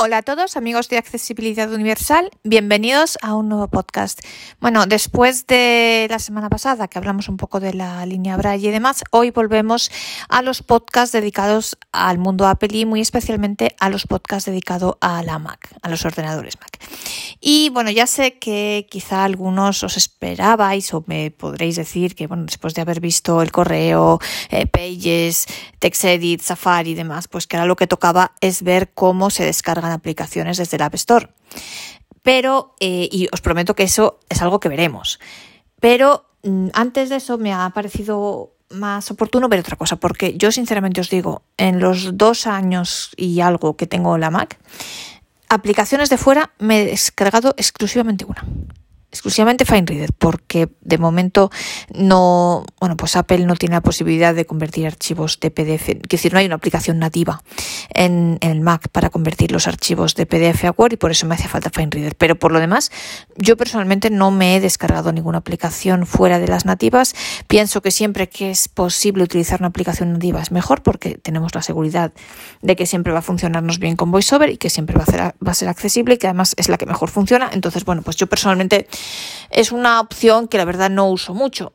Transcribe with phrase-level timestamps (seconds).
[0.00, 4.20] Hola a todos amigos de Accesibilidad Universal, bienvenidos a un nuevo podcast.
[4.60, 8.70] Bueno, después de la semana pasada que hablamos un poco de la línea Braille y
[8.70, 9.90] demás, hoy volvemos
[10.28, 15.24] a los podcasts dedicados al mundo Apple y muy especialmente a los podcasts dedicados a
[15.24, 16.78] la Mac, a los ordenadores Mac.
[17.40, 22.44] Y bueno, ya sé que quizá algunos os esperabais o me podréis decir que bueno,
[22.44, 24.20] después de haber visto el correo,
[24.50, 25.46] eh, Pages,
[25.80, 29.87] TextEdit, Safari y demás, pues que ahora lo que tocaba es ver cómo se descarga
[29.92, 31.28] aplicaciones desde el App Store.
[32.22, 35.18] Pero, eh, y os prometo que eso es algo que veremos.
[35.80, 40.52] Pero mm, antes de eso me ha parecido más oportuno ver otra cosa, porque yo
[40.52, 44.58] sinceramente os digo, en los dos años y algo que tengo la Mac,
[45.48, 48.44] aplicaciones de fuera me he descargado exclusivamente una
[49.10, 51.50] exclusivamente FineReader, porque de momento
[51.94, 56.32] no, bueno, pues Apple no tiene la posibilidad de convertir archivos de PDF, es decir,
[56.32, 57.42] no hay una aplicación nativa
[57.90, 61.34] en, el Mac para convertir los archivos de PDF a Word y por eso me
[61.34, 62.16] hace falta FineReader.
[62.16, 62.90] Pero por lo demás,
[63.36, 67.14] yo personalmente no me he descargado ninguna aplicación fuera de las nativas.
[67.46, 71.62] Pienso que siempre que es posible utilizar una aplicación nativa es mejor porque tenemos la
[71.62, 72.12] seguridad
[72.62, 75.20] de que siempre va a funcionarnos bien con VoiceOver y que siempre va a ser,
[75.20, 77.50] va a ser accesible y que además es la que mejor funciona.
[77.52, 78.86] Entonces, bueno, pues yo personalmente
[79.50, 81.72] es una opción que la verdad no uso mucho.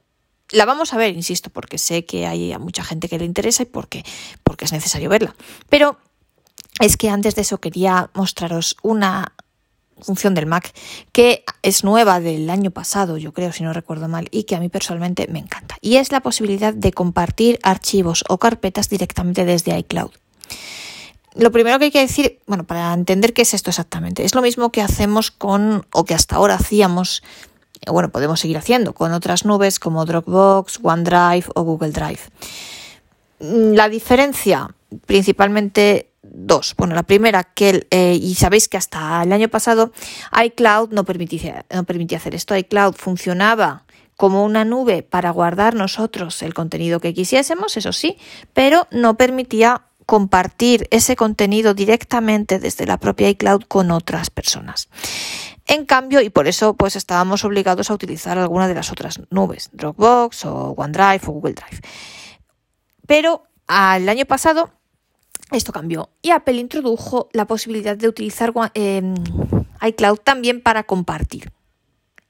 [0.52, 3.64] La vamos a ver, insisto, porque sé que hay a mucha gente que le interesa
[3.64, 4.03] y porque,
[4.44, 5.36] porque es necesario verla.
[5.70, 5.98] Pero
[6.80, 9.34] es que antes de eso quería mostraros una
[10.02, 10.73] función del Mac
[11.11, 14.59] que es nueva del año pasado, yo creo, si no recuerdo mal, y que a
[14.59, 15.78] mí personalmente me encanta.
[15.81, 20.11] Y es la posibilidad de compartir archivos o carpetas directamente desde iCloud.
[21.36, 24.42] Lo primero que hay que decir, bueno, para entender qué es esto exactamente, es lo
[24.42, 27.23] mismo que hacemos con, o que hasta ahora hacíamos,
[27.88, 32.20] bueno, podemos seguir haciendo con otras nubes como Dropbox, OneDrive o Google Drive.
[33.39, 34.73] Mm, la diferencia,
[35.06, 36.76] principalmente dos.
[36.78, 39.92] Bueno, la primera, que, eh, y sabéis que hasta el año pasado
[40.45, 42.56] iCloud no permitía, no permitía hacer esto.
[42.56, 43.84] iCloud funcionaba
[44.16, 48.17] como una nube para guardar nosotros el contenido que quisiésemos, eso sí,
[48.54, 54.89] pero no permitía compartir ese contenido directamente desde la propia iCloud con otras personas.
[55.65, 59.69] En cambio, y por eso pues estábamos obligados a utilizar alguna de las otras nubes,
[59.71, 61.81] Dropbox o OneDrive o Google Drive.
[63.08, 64.71] Pero al año pasado
[65.52, 69.14] esto cambió y Apple introdujo la posibilidad de utilizar em,
[69.81, 71.52] iCloud también para compartir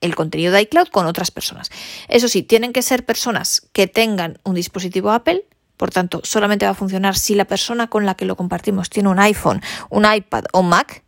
[0.01, 1.69] el contenido de iCloud con otras personas.
[2.09, 5.45] Eso sí, tienen que ser personas que tengan un dispositivo Apple
[5.77, 9.09] por tanto, solamente va a funcionar si la persona con la que lo compartimos tiene
[9.09, 11.03] un iPhone, un iPad o Mac.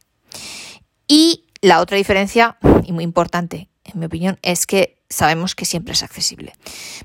[1.08, 5.94] Y la otra diferencia, y muy importante, en mi opinión, es que sabemos que siempre
[5.94, 6.54] es accesible.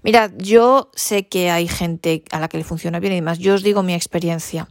[0.03, 3.39] Mirad, yo sé que hay gente a la que le funciona bien y demás.
[3.39, 4.69] Yo os digo mi experiencia.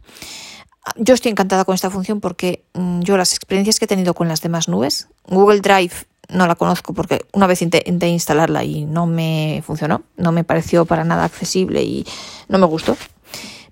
[0.96, 4.28] Yo estoy encantada con esta función porque mm, yo las experiencias que he tenido con
[4.28, 9.06] las demás nubes, Google Drive no la conozco porque una vez intenté instalarla y no
[9.06, 12.06] me funcionó, no me pareció para nada accesible y
[12.48, 12.96] no me gustó.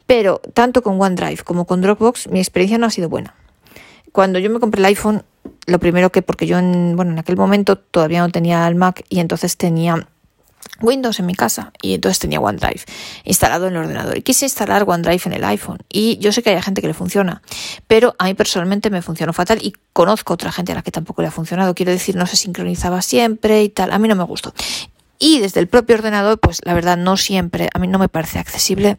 [0.07, 3.35] Pero tanto con OneDrive como con Dropbox mi experiencia no ha sido buena.
[4.13, 5.23] Cuando yo me compré el iPhone,
[5.67, 9.05] lo primero que, porque yo en, bueno, en aquel momento todavía no tenía el Mac
[9.09, 10.09] y entonces tenía
[10.81, 12.83] Windows en mi casa y entonces tenía OneDrive
[13.25, 16.51] instalado en el ordenador y quise instalar OneDrive en el iPhone y yo sé que
[16.51, 17.43] hay gente que le funciona,
[17.87, 21.23] pero a mí personalmente me funcionó fatal y conozco otra gente a la que tampoco
[21.23, 24.25] le ha funcionado, quiero decir, no se sincronizaba siempre y tal, a mí no me
[24.25, 24.55] gustó.
[25.19, 28.39] Y desde el propio ordenador, pues la verdad no siempre, a mí no me parece
[28.39, 28.99] accesible.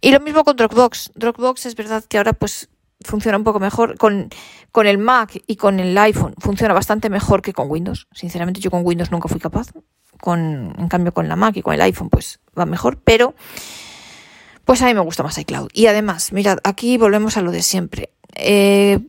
[0.00, 1.12] Y lo mismo con Dropbox.
[1.14, 2.70] Dropbox es verdad que ahora pues
[3.04, 4.30] funciona un poco mejor con,
[4.70, 6.34] con el Mac y con el iPhone.
[6.38, 8.08] Funciona bastante mejor que con Windows.
[8.12, 9.68] Sinceramente yo con Windows nunca fui capaz
[10.22, 13.34] con, en cambio con la Mac y con el iPhone pues va mejor, pero
[14.64, 15.68] pues a mí me gusta más iCloud.
[15.74, 18.10] Y además, mirad, aquí volvemos a lo de siempre.
[18.36, 19.00] Eh,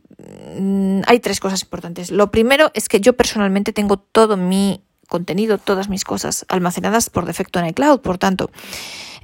[0.58, 2.10] mm, hay tres cosas importantes.
[2.10, 7.26] Lo primero es que yo personalmente tengo todo mi contenido, todas mis cosas almacenadas por
[7.26, 8.00] defecto en iCloud.
[8.00, 8.50] Por tanto,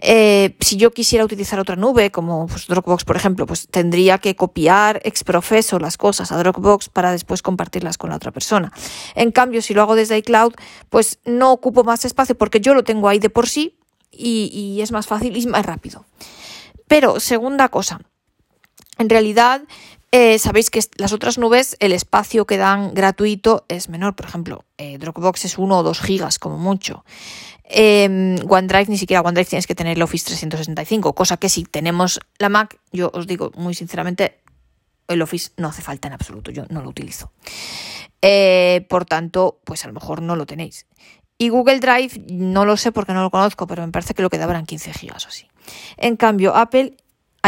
[0.03, 4.35] eh, si yo quisiera utilizar otra nube, como pues, Dropbox, por ejemplo, pues tendría que
[4.35, 8.73] copiar ex profeso las cosas a Dropbox para después compartirlas con la otra persona.
[9.15, 10.55] En cambio, si lo hago desde iCloud,
[10.89, 13.77] pues no ocupo más espacio porque yo lo tengo ahí de por sí
[14.11, 16.07] y, y es más fácil y más rápido.
[16.89, 18.01] Pero, segunda cosa,
[18.99, 19.63] en realidad
[20.13, 24.17] eh, sabéis que las otras nubes, el espacio que dan gratuito es menor.
[24.17, 27.05] Por ejemplo, eh, Dropbox es 1 o 2 gigas como mucho.
[27.65, 32.19] Em, OneDrive, ni siquiera OneDrive tienes que tener el Office 365, cosa que si tenemos
[32.39, 34.41] la Mac, yo os digo muy sinceramente,
[35.07, 37.31] el Office no hace falta en absoluto, yo no lo utilizo.
[38.21, 40.87] Eh, por tanto, pues a lo mejor no lo tenéis.
[41.39, 44.31] Y Google Drive, no lo sé porque no lo conozco, pero me parece que lo
[44.31, 45.47] que daban 15 gigas o así.
[45.97, 46.97] En cambio, Apple,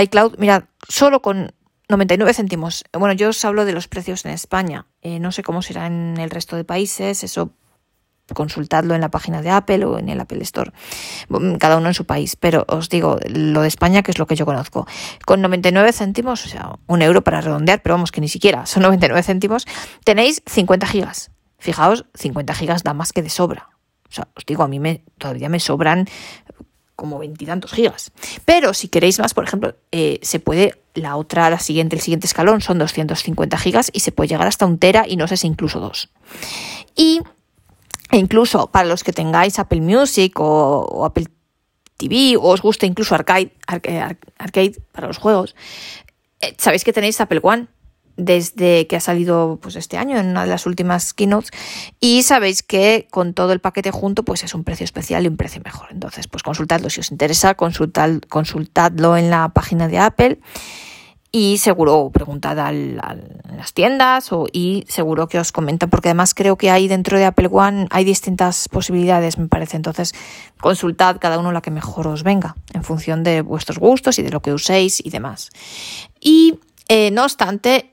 [0.01, 1.53] iCloud, mirad, solo con
[1.93, 2.85] 99 céntimos.
[2.93, 4.87] Bueno, yo os hablo de los precios en España.
[5.03, 7.23] Eh, no sé cómo será en el resto de países.
[7.23, 7.53] Eso
[8.35, 10.73] consultadlo en la página de Apple o en el Apple Store,
[11.59, 12.37] cada uno en su país.
[12.37, 14.87] Pero os digo, lo de España, que es lo que yo conozco,
[15.27, 18.83] con 99 céntimos, o sea, un euro para redondear, pero vamos, que ni siquiera son
[18.85, 19.67] 99 céntimos,
[20.05, 21.31] tenéis 50 gigas.
[21.59, 23.69] Fijaos, 50 gigas da más que de sobra.
[24.09, 26.07] O sea, os digo, a mí todavía me sobran
[26.97, 28.13] como veintitantos gigas.
[28.45, 32.27] Pero si queréis más, por ejemplo, eh, se puede, la otra, la siguiente, el siguiente
[32.27, 35.47] escalón son 250 gigas y se puede llegar hasta un tera y no sé si
[35.47, 36.11] incluso dos.
[36.95, 37.21] Y
[38.11, 41.27] e incluso para los que tengáis Apple Music o, Apple
[41.97, 45.57] TV o os guste incluso Arcade, arcade, para los juegos,
[46.41, 47.69] eh, sabéis que tenéis Apple One
[48.25, 51.51] desde que ha salido pues este año en una de las últimas keynotes.
[52.01, 55.37] Y sabéis que con todo el paquete junto pues es un precio especial y un
[55.37, 55.89] precio mejor.
[55.91, 60.39] Entonces pues consultadlo si os interesa, consultad, consultadlo en la página de Apple.
[61.35, 66.59] Y seguro preguntad a las tiendas o, y seguro que os comentan porque además creo
[66.59, 69.79] que hay dentro de Apple One hay distintas posibilidades me parece.
[69.79, 70.15] Entonces
[70.61, 74.31] consultad cada uno la que mejor os venga en función de vuestros gustos y de
[74.31, 75.49] lo que uséis y demás.
[76.21, 77.92] Y eh, no obstante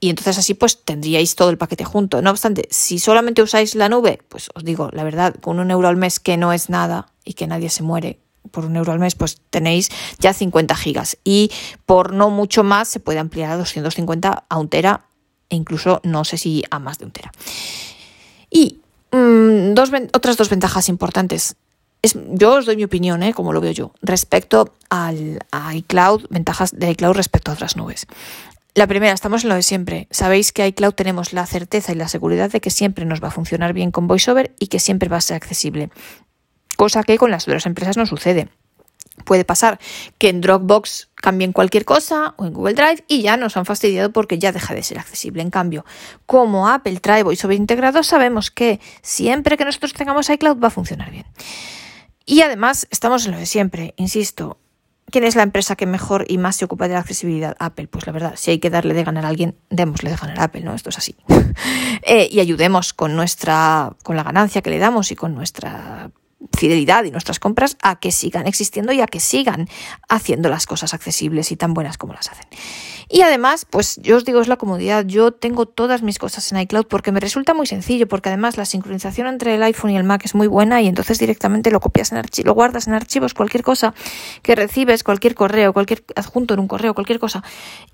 [0.00, 3.88] y entonces así pues tendríais todo el paquete junto no obstante si solamente usáis la
[3.88, 7.12] nube pues os digo la verdad con un euro al mes que no es nada
[7.24, 8.18] y que nadie se muere
[8.50, 11.18] por un euro al mes, pues tenéis ya 50 gigas.
[11.24, 11.50] Y
[11.86, 15.04] por no mucho más se puede ampliar a 250 a un tera
[15.48, 17.32] e incluso no sé si a más de un tera.
[18.50, 18.80] Y
[19.12, 21.56] mm, dos, otras dos ventajas importantes.
[22.02, 23.34] Es, yo os doy mi opinión, ¿eh?
[23.34, 25.44] como lo veo yo, respecto al
[25.74, 28.06] iCloud, ventajas de iCloud respecto a otras nubes.
[28.74, 30.06] La primera, estamos en lo de siempre.
[30.10, 33.32] Sabéis que iCloud tenemos la certeza y la seguridad de que siempre nos va a
[33.32, 35.90] funcionar bien con VoiceOver y que siempre va a ser accesible
[36.80, 38.48] cosa que con las otras empresas no sucede.
[39.26, 39.78] Puede pasar
[40.16, 44.12] que en Dropbox cambien cualquier cosa o en Google Drive y ya nos han fastidiado
[44.12, 45.42] porque ya deja de ser accesible.
[45.42, 45.84] En cambio,
[46.24, 51.10] como Apple trae VoiceOver integrado, sabemos que siempre que nosotros tengamos iCloud va a funcionar
[51.10, 51.26] bien.
[52.24, 54.56] Y además, estamos en lo de siempre, insisto.
[55.10, 57.56] ¿Quién es la empresa que mejor y más se ocupa de la accesibilidad?
[57.58, 57.88] Apple.
[57.88, 60.44] Pues la verdad, si hay que darle de ganar a alguien, démosle de ganar a
[60.44, 60.74] Apple, ¿no?
[60.74, 61.16] Esto es así.
[62.02, 66.10] Eh, y ayudemos con nuestra, con la ganancia que le damos y con nuestra
[66.56, 69.68] fidelidad y nuestras compras a que sigan existiendo y a que sigan
[70.08, 72.46] haciendo las cosas accesibles y tan buenas como las hacen.
[73.12, 75.04] Y además, pues yo os digo, es la comodidad.
[75.04, 78.64] Yo tengo todas mis cosas en iCloud porque me resulta muy sencillo, porque además la
[78.64, 82.12] sincronización entre el iPhone y el Mac es muy buena y entonces directamente lo copias
[82.12, 83.94] en archivos, lo guardas en archivos, cualquier cosa
[84.42, 87.42] que recibes, cualquier correo, cualquier adjunto en un correo, cualquier cosa.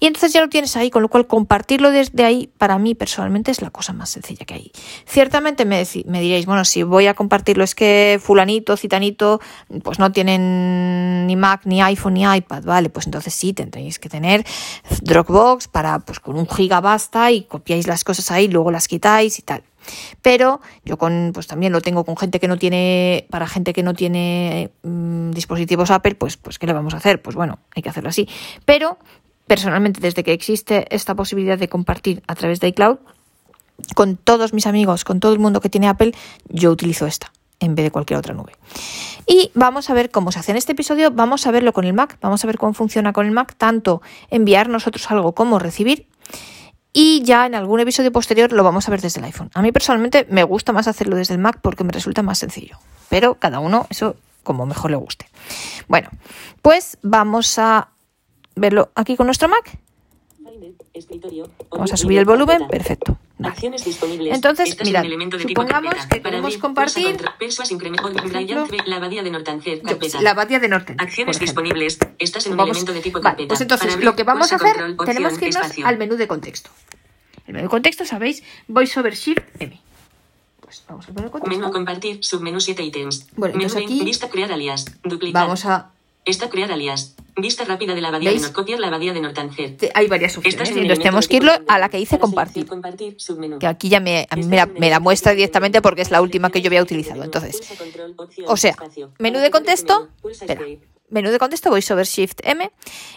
[0.00, 3.50] Y entonces ya lo tienes ahí, con lo cual compartirlo desde ahí para mí personalmente
[3.50, 4.72] es la cosa más sencilla que hay.
[5.06, 9.40] Ciertamente me, me diréis, bueno, si voy a compartirlo es que fulanito, citanito,
[9.82, 14.10] pues no tienen ni Mac, ni iPhone, ni iPad, vale, pues entonces sí, tendréis que
[14.10, 14.44] tener
[15.06, 19.38] Dropbox para, pues con un giga basta y copiáis las cosas ahí, luego las quitáis
[19.38, 19.62] y tal.
[20.20, 23.82] Pero yo con, pues también lo tengo con gente que no tiene, para gente que
[23.82, 27.22] no tiene mm, dispositivos Apple, pues, pues ¿qué le vamos a hacer?
[27.22, 28.28] Pues bueno, hay que hacerlo así.
[28.64, 28.98] Pero
[29.46, 32.98] personalmente, desde que existe esta posibilidad de compartir a través de iCloud,
[33.94, 36.12] con todos mis amigos, con todo el mundo que tiene Apple,
[36.48, 37.30] yo utilizo esta
[37.60, 38.52] en vez de cualquier otra nube.
[39.26, 41.92] Y vamos a ver cómo se hace en este episodio, vamos a verlo con el
[41.92, 46.06] Mac, vamos a ver cómo funciona con el Mac, tanto enviar nosotros algo como recibir.
[46.92, 49.50] Y ya en algún episodio posterior lo vamos a ver desde el iPhone.
[49.52, 52.78] A mí personalmente me gusta más hacerlo desde el Mac porque me resulta más sencillo.
[53.10, 55.28] Pero cada uno eso como mejor le guste.
[55.88, 56.08] Bueno,
[56.62, 57.88] pues vamos a
[58.54, 59.78] verlo aquí con nuestro Mac.
[61.70, 63.18] Vamos a subir el volumen, perfecto.
[63.38, 65.04] Entonces, mirad,
[65.40, 67.20] supongamos que compartir
[68.86, 69.30] la abadía de
[70.20, 70.98] la abadía de Norten.
[70.98, 71.98] Acciones disponibles.
[72.18, 73.48] Estás en un elemento de tipo carpeta.
[73.48, 76.70] Pues entonces, lo que vamos a hacer, tenemos que irnos al menú de contexto.
[77.46, 79.80] El menú de contexto, sabéis, voice over shift M.
[80.60, 81.60] Pues vamos al menú de contexto.
[81.60, 83.26] Menú compartir, submenú 7 ítems.
[83.36, 85.44] Bueno, entonces aquí vista crear alias, duplicar.
[85.44, 85.90] Vamos a
[86.24, 87.14] esta crear alias.
[87.36, 89.20] Vista rápida de la abadía de Copiar la abadía de.
[89.94, 90.70] Hay varias opciones.
[90.70, 92.66] Entonces tenemos que irlo a la que dice compartir.
[93.60, 96.68] Que aquí ya me, me, me, la muestra directamente porque es la última que yo
[96.68, 97.24] había utilizado.
[97.24, 97.60] Entonces,
[98.46, 98.76] o sea,
[99.18, 100.08] menú de contexto.
[100.30, 100.62] Espera
[101.08, 102.70] menú de contexto, voy sobre Shift M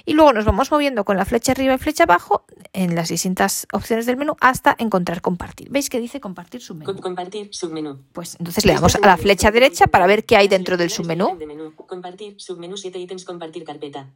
[0.06, 3.68] y luego nos vamos moviendo con la flecha arriba y flecha abajo en las distintas
[3.74, 5.70] opciones del menú hasta encontrar compartir.
[5.70, 7.00] ¿Veis que dice compartir submenú?
[7.00, 8.04] Compartir submenú.
[8.14, 11.38] Pues entonces le damos a la flecha derecha para ver qué hay dentro del submenú.
[11.76, 14.08] Compartir submenú 7 ítems compartir carpeta.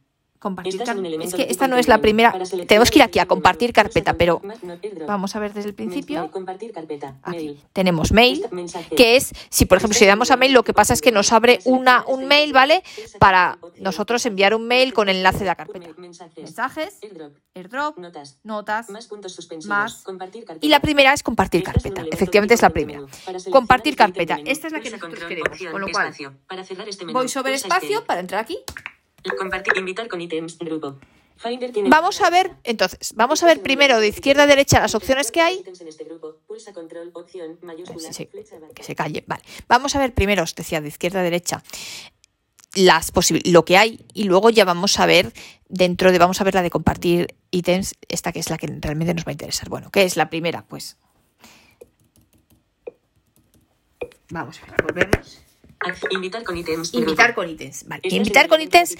[0.44, 2.38] Compartir elemento Es que esta no es la primera.
[2.68, 4.42] Tenemos que ir aquí a compartir carpeta, pero
[5.06, 6.30] vamos a ver desde el principio.
[7.22, 8.94] Aquí tenemos mail, Mensaje.
[8.94, 11.12] que es, si por ejemplo si le damos a mail, lo que pasa es que
[11.12, 12.82] nos abre una, un mail, ¿vale?
[13.18, 15.88] Para nosotros enviar un mail con el enlace de la carpeta.
[15.96, 16.98] Mensajes.
[17.54, 17.96] Airdrop.
[18.42, 18.90] Notas.
[19.64, 20.04] Más.
[20.60, 22.04] Y la primera es compartir carpeta.
[22.12, 23.00] Efectivamente es la primera.
[23.50, 24.38] Compartir siguiente carpeta.
[24.44, 25.58] Esta es la que nosotros queremos.
[25.70, 26.14] Con lo cual,
[26.86, 28.58] este voy sobre espacio para entrar aquí.
[29.38, 30.98] Compartir, invitar con ítems, grupo.
[31.36, 34.94] Finder tiene- Vamos a ver, entonces, vamos a ver primero de izquierda a derecha las
[34.94, 35.56] opciones que hay.
[35.56, 35.72] Este
[38.12, 38.28] Sí,
[38.74, 39.24] que se calle.
[39.26, 39.42] Vale.
[39.68, 41.62] Vamos a ver primero, os decía, de izquierda a derecha,
[42.74, 43.12] las
[43.44, 45.32] lo que hay y luego ya vamos a ver
[45.68, 49.14] dentro de, vamos a ver la de compartir ítems, esta que es la que realmente
[49.14, 49.68] nos va a interesar.
[49.68, 50.64] Bueno, ¿qué es la primera?
[50.66, 50.96] Pues
[54.30, 55.43] vamos a ver, volvemos.
[56.10, 56.94] Invitar con ítems.
[56.94, 57.84] Invitar con ítems.
[57.86, 58.02] Vale.
[58.04, 58.96] Invitar con ítems.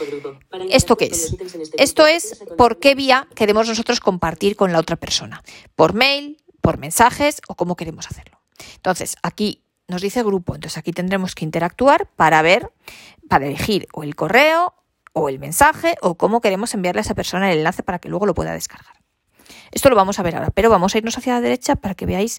[0.71, 1.35] ¿Esto qué es?
[1.41, 5.43] este Esto es por qué vía queremos nosotros compartir con la otra persona.
[5.75, 8.41] Por mail, por mensajes o cómo queremos hacerlo.
[8.77, 10.55] Entonces, aquí nos dice grupo.
[10.55, 12.71] Entonces, aquí tendremos que interactuar para ver,
[13.29, 14.75] para elegir o el correo
[15.13, 18.27] o el mensaje o cómo queremos enviarle a esa persona el enlace para que luego
[18.27, 18.95] lo pueda descargar.
[19.71, 22.07] Esto lo vamos a ver ahora, pero vamos a irnos hacia la derecha para que
[22.07, 22.39] veáis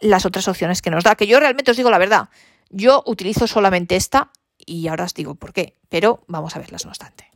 [0.00, 1.14] las otras opciones que nos da.
[1.14, 2.28] Que yo realmente os digo la verdad,
[2.70, 6.90] yo utilizo solamente esta y ahora os digo por qué, pero vamos a verlas no
[6.90, 7.30] obstante.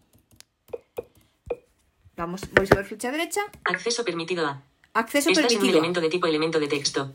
[2.16, 4.62] Vamos, voy sobre flecha derecha, Acceso permitido a.
[4.92, 5.78] acceso Estás en un permitido.
[5.78, 7.12] elemento de tipo elemento de texto.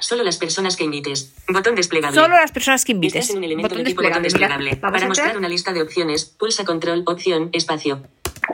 [0.00, 1.32] Solo las personas que invites.
[1.48, 2.18] Botón desplegable.
[2.20, 3.20] Solo las personas que invites.
[3.20, 4.76] Estás en un elemento Botón de tipo botón desplegable.
[4.76, 8.02] Para mostrar una lista de opciones, pulsa control, opción, espacio.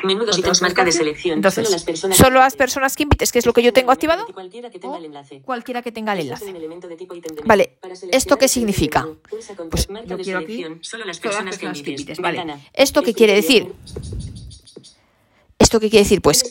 [0.04, 1.38] Menudos ítems marca de selección.
[1.38, 3.72] Entonces, solo las personas solo las que personas que invites, que es lo que yo
[3.72, 5.42] tengo activado, Cualquiera que tenga el enlace.
[5.42, 6.54] cualquiera que tenga el enlace.
[7.44, 7.78] Vale,
[8.12, 9.06] ¿esto qué significa?
[9.70, 10.64] Pues yo quiero aquí.
[10.80, 12.18] Solo las personas que invites.
[12.18, 12.44] vale.
[12.72, 13.72] ¿Esto qué quiere decir?
[15.60, 16.20] ¿Esto qué quiere decir?
[16.22, 16.42] Pues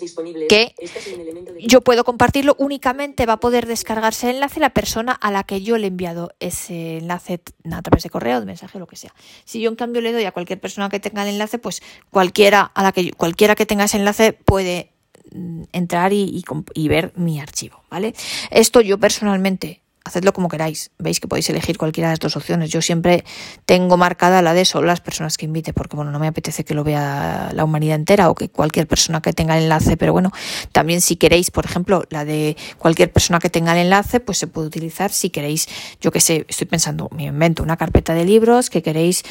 [0.47, 5.31] que de yo puedo compartirlo, únicamente va a poder descargarse el enlace la persona a
[5.31, 8.87] la que yo le he enviado ese enlace a través de correo, de mensaje, lo
[8.87, 9.13] que sea.
[9.45, 12.61] Si yo en cambio le doy a cualquier persona que tenga el enlace, pues cualquiera
[12.61, 14.91] a la que yo- cualquiera que tenga ese enlace puede
[15.33, 16.43] mm, entrar y,
[16.75, 18.13] y ver mi archivo, ¿vale?
[18.51, 20.91] Esto yo personalmente hacedlo como queráis.
[20.99, 22.69] Veis que podéis elegir cualquiera de dos opciones.
[22.69, 23.23] Yo siempre
[23.65, 26.73] tengo marcada la de solo las personas que invite, porque bueno, no me apetece que
[26.73, 30.31] lo vea la humanidad entera o que cualquier persona que tenga el enlace, pero bueno,
[30.71, 34.47] también si queréis, por ejemplo, la de cualquier persona que tenga el enlace, pues se
[34.47, 35.67] puede utilizar si queréis,
[36.01, 39.23] yo que sé, estoy pensando, me invento una carpeta de libros que queréis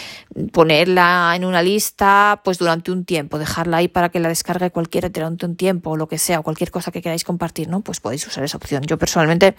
[0.52, 5.08] ponerla en una lista pues durante un tiempo, dejarla ahí para que la descargue cualquiera
[5.08, 7.80] durante un tiempo o lo que sea, o cualquier cosa que queráis compartir, ¿no?
[7.80, 8.82] Pues podéis usar esa opción.
[8.84, 9.56] Yo personalmente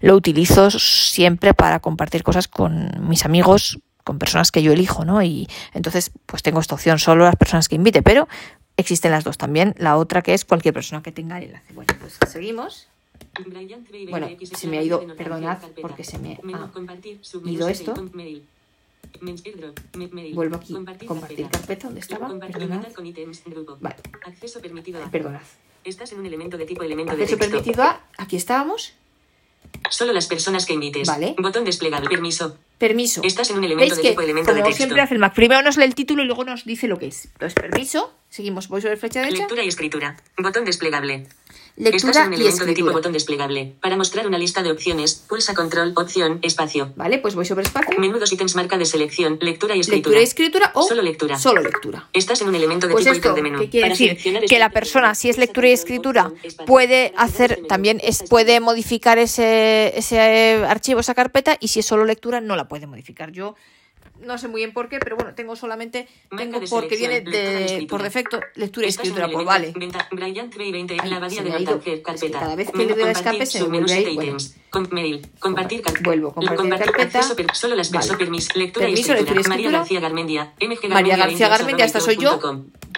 [0.00, 5.22] lo utilizo siempre para compartir cosas con mis amigos, con personas que yo elijo, ¿no?
[5.22, 8.28] Y entonces pues tengo esta opción solo las personas que invite, pero
[8.76, 11.72] existen las dos también, la otra que es cualquier persona que tenga el enlace.
[11.72, 12.88] Bueno, pues seguimos.
[14.10, 17.94] Bueno, se me ha ido, perdonad, porque se me ha ido esto.
[20.34, 20.74] Vuelvo aquí,
[21.06, 22.28] compartir carpeta, ¿dónde estaba?
[22.38, 22.86] Perdonad.
[23.80, 25.10] Vale, Acceso permitido a.
[25.10, 25.42] perdonad.
[25.84, 27.50] Estás en un elemento de tipo elemento de Acceso texto.
[27.50, 28.94] permitido a, aquí estábamos,
[29.90, 31.06] Solo las personas que invites.
[31.08, 31.34] Vale.
[31.38, 32.08] Botón desplegable.
[32.08, 32.56] Permiso.
[32.78, 33.20] permiso.
[33.24, 34.84] Estás en un elemento ¿Veis de que, tipo elemento de como texto.
[34.84, 37.06] siempre hace el Mac, primero nos lee el título y luego nos dice lo que
[37.06, 37.26] es.
[37.26, 40.16] Entonces, permiso, seguimos, voy sobre flecha derecha, Lectura y escritura.
[40.38, 41.26] Botón desplegable.
[41.74, 42.92] Estás lectura en un y elemento de tipo escritura.
[42.92, 43.72] botón desplegable.
[43.80, 46.92] Para mostrar una lista de opciones, pulsa control, opción, espacio.
[46.96, 50.18] Vale, pues voy sobre espacio, Menúdos ítems marca de selección, lectura y escritura.
[50.18, 51.38] lectura y escritura o Solo lectura.
[51.38, 52.08] solo lectura.
[52.12, 53.58] Estás en un elemento de Pues tipo esto, de menú.
[53.60, 54.08] ¿qué quiere Para decir?
[54.08, 56.30] seleccionar Que la persona, si es lectura y escritura,
[56.66, 58.60] puede hacer también, es, puede escritura.
[58.60, 63.32] modificar ese, ese archivo, esa carpeta, y si es solo lectura, no la puede modificar.
[63.32, 63.54] Yo
[64.24, 68.02] no sé muy bien por qué, pero bueno, tengo solamente, tengo porque viene de, por
[68.02, 69.72] defecto lectura y escritura, pues elemento- vale.
[69.76, 71.70] venta- Bryant Bay 20, Ay, la se abadía me de ha ido.
[71.72, 72.40] Baltanger, Es que carpeta.
[72.40, 74.22] cada vez que le doy a escape se me vuelve ahí, 7 bueno.
[74.30, 74.56] ítems.
[74.70, 75.26] Com- mail.
[75.38, 76.04] Compartir carpeta.
[76.08, 77.22] Vuelvo, compartir carpeta.
[77.52, 79.42] solo las Permiso, lectura y escritura.
[79.48, 79.70] María.
[79.70, 80.52] García Garmendia.
[80.60, 82.40] MG María García Garmendia, esta soy yo.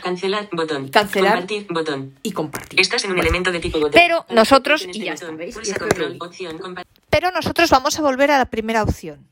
[0.02, 0.88] Cancelar, botón.
[0.88, 1.32] Cancelar.
[1.32, 2.14] Compartir, botón.
[2.22, 2.78] Y compartir.
[2.80, 3.92] Estás en un elemento de tipo botón.
[3.94, 5.56] Pero nosotros- y ya está, ¿veis?
[7.10, 9.26] Pero nosotros vamos a volver a la primera opción,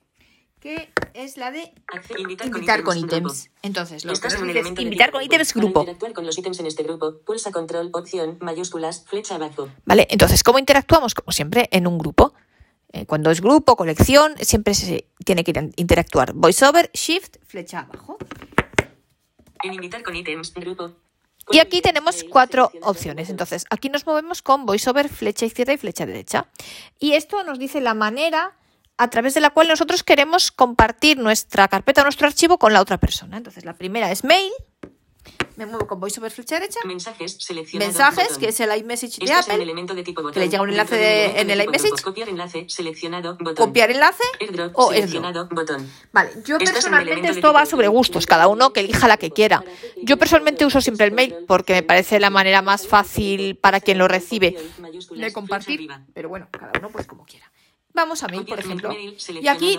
[0.63, 1.75] que es la de
[2.17, 3.51] invitar, invitar con ítems.
[3.63, 5.61] Entonces, lo que Estás nos en un dice es elemento de invitar con ítems Para
[5.65, 5.81] grupo.
[5.81, 9.69] interactuar con los ítems en este grupo, pulsa control, opción, mayúsculas, flecha abajo.
[9.85, 10.07] ¿Vale?
[10.09, 11.15] Entonces, ¿cómo interactuamos?
[11.15, 12.33] Como siempre, en un grupo.
[12.93, 16.33] Eh, cuando es grupo, colección, siempre se tiene que interactuar.
[16.33, 18.19] VoiceOver, Shift, flecha abajo.
[19.65, 20.93] En invitar con ítems, grupo.
[21.51, 23.31] Y aquí tenemos cuatro opciones.
[23.31, 26.47] Entonces, aquí nos movemos con VoiceOver, flecha izquierda y flecha derecha.
[27.01, 28.57] Y esto nos dice la manera
[28.99, 32.99] a través de la cual nosotros queremos compartir nuestra carpeta, nuestro archivo con la otra
[32.99, 33.37] persona.
[33.37, 34.53] Entonces, la primera es mail.
[35.57, 36.81] me muevo con voice over flecha derecha.
[36.85, 37.39] Mensajes.
[37.75, 39.63] Mensajes, que es el iMessage de el Apple.
[39.63, 40.33] elemento de tipo botón.
[40.35, 42.03] que le llega un enlace de- en el iMessage.
[42.03, 43.55] Copiar enlace, seleccionado, botón.
[43.67, 44.95] Copiar enlace Airdrop, o airdrop.
[44.95, 45.89] seleccionado, botón.
[46.13, 49.63] Vale, yo personalmente esto va sobre gustos, cada uno que elija la que quiera.
[50.03, 53.99] Yo personalmente uso siempre el mail porque me parece la manera más fácil para quien
[53.99, 54.57] lo recibe
[55.15, 57.53] de compartir, pero bueno, cada uno pues como quiera.
[57.95, 58.91] Vamos a mail, por ejemplo.
[59.41, 59.79] Y aquí,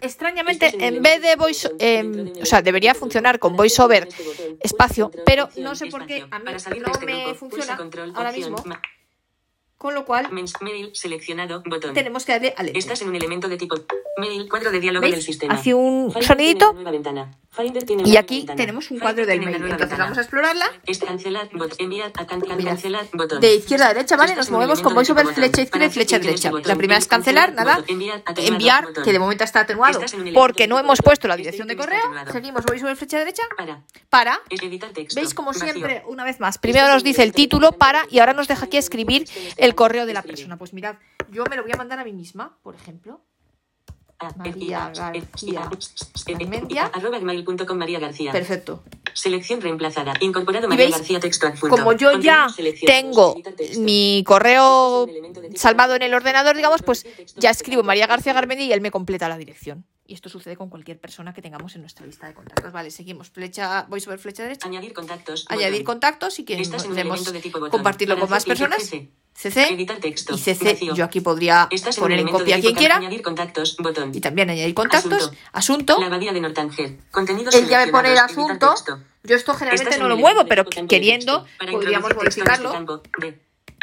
[0.00, 4.08] extrañamente, en vez de voice, eh, o sea, debería funcionar con voiceover
[4.60, 7.78] espacio, pero no sé por qué a mí no este me funciona
[8.14, 8.62] ahora mismo,
[9.78, 11.94] con lo cual Mail, seleccionado, botón.
[11.94, 12.68] tenemos que darle al.
[12.76, 13.76] Estás en un elemento de tipo
[14.18, 15.54] mail, cuadro de diálogo del sistema.
[15.54, 16.74] Hace un sonidito
[18.04, 20.66] y aquí tenemos un cuadro del nueva Entonces vamos a explorarla.
[23.40, 24.36] De izquierda a derecha, ¿vale?
[24.36, 26.52] Nos movemos con voiceover flecha izquierda y flecha derecha.
[26.64, 27.84] La primera es cancelar, nada.
[28.36, 30.00] Enviar, que de momento está atenuado.
[30.32, 32.02] Porque no hemos puesto la dirección de correo.
[32.30, 33.42] Seguimos voiceover flecha derecha.
[34.08, 34.40] Para.
[35.14, 36.58] ¿Veis como siempre, una vez más?
[36.58, 40.14] Primero nos dice el título para y ahora nos deja aquí escribir el correo de
[40.14, 40.56] la persona.
[40.56, 40.96] Pues mirad,
[41.30, 43.20] yo me lo voy a mandar a mí misma, por ejemplo.
[44.36, 45.70] María García
[46.26, 46.86] Garmendia.
[46.86, 48.32] arroba gmail.com María García.
[48.32, 48.82] Perfecto.
[49.14, 50.14] Selección reemplazada.
[50.20, 51.76] Incorporado María García texto adjunto.
[51.76, 52.46] Como yo ya
[52.86, 53.36] tengo
[53.78, 55.08] mi correo
[55.54, 59.28] salvado en el ordenador, digamos, pues ya escribo María García Garmendia y él me completa
[59.28, 59.84] la dirección.
[60.10, 62.72] Y esto sucede con cualquier persona que tengamos en nuestra lista de contactos.
[62.72, 63.30] Vale, seguimos.
[63.30, 64.66] Flecha, voiceover flecha derecha.
[64.66, 65.46] Añadir contactos.
[65.48, 65.84] Añadir botón.
[65.84, 67.70] contactos y que botón.
[67.70, 68.82] compartirlo Para con más personas.
[68.82, 69.08] CC.
[69.34, 70.34] CC Editar texto.
[70.34, 70.64] y CC.
[70.72, 70.94] Vacío.
[70.96, 73.76] Yo aquí podría Estás un poner en copia a quien quiera Añadir contactos.
[73.76, 74.10] Botón.
[74.12, 75.12] y también añadir contactos.
[75.12, 75.38] Asunto.
[75.52, 76.00] Asunto.
[76.00, 76.96] La abadía de Nortanger.
[77.12, 78.74] Contenidos Él ya me pone el asunto.
[79.22, 83.02] Yo esto generalmente Estás no lo muevo, pero queriendo podríamos este modificarlo.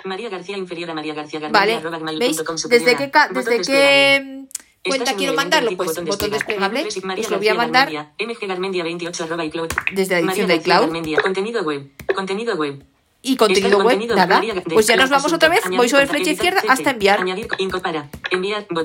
[0.03, 2.37] María García inferior a María García Vale, arroba gmail ¿veis?
[2.67, 4.47] Desde qué, desde qué
[4.87, 6.87] cuenta quiero mandarlo, pues botón desplegable.
[6.87, 9.69] Os lo voy a mandar Garmendia, MG Garmendia 28 arroba iCloud.
[9.93, 10.89] desde la edición de iCloud.
[11.21, 11.91] Contenido web.
[12.15, 12.83] Contenido web.
[13.21, 14.41] y contenido web, nada.
[14.71, 17.25] Pues ya nos vamos otra vez, voy sobre flecha izquierda hasta enviar.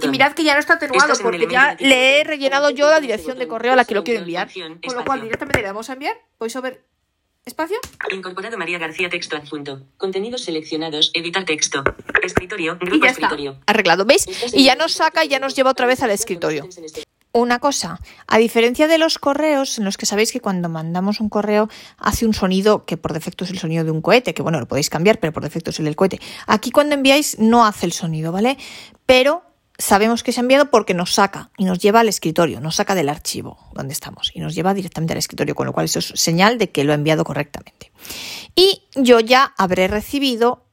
[0.02, 3.38] Y mirad que ya no está atenuado porque ya le he rellenado yo la dirección
[3.38, 4.48] de correo a la que lo quiero enviar.
[4.84, 6.80] Con lo cual directamente le damos a enviar, voy sobre
[7.44, 7.76] espacio
[8.12, 9.82] Incorporado María García texto adjunto.
[9.96, 11.10] Contenidos seleccionados.
[11.14, 11.82] Editar texto.
[12.22, 12.78] Escritorio.
[12.80, 13.26] y Grupo está.
[13.26, 13.58] escritorio.
[13.66, 14.26] Arreglado, ¿veis?
[14.52, 16.68] Y ya nos saca y ya nos lleva otra vez al escritorio.
[17.34, 21.30] Una cosa, a diferencia de los correos, en los que sabéis que cuando mandamos un
[21.30, 24.60] correo hace un sonido que por defecto es el sonido de un cohete, que bueno,
[24.60, 26.20] lo podéis cambiar, pero por defecto es el del cohete.
[26.46, 28.58] Aquí cuando enviáis no hace el sonido, ¿vale?
[29.06, 29.42] Pero
[29.82, 32.94] sabemos que se ha enviado porque nos saca y nos lleva al escritorio, nos saca
[32.94, 36.12] del archivo donde estamos y nos lleva directamente al escritorio, con lo cual eso es
[36.14, 37.90] señal de que lo ha enviado correctamente.
[38.54, 40.64] Y yo ya habré recibido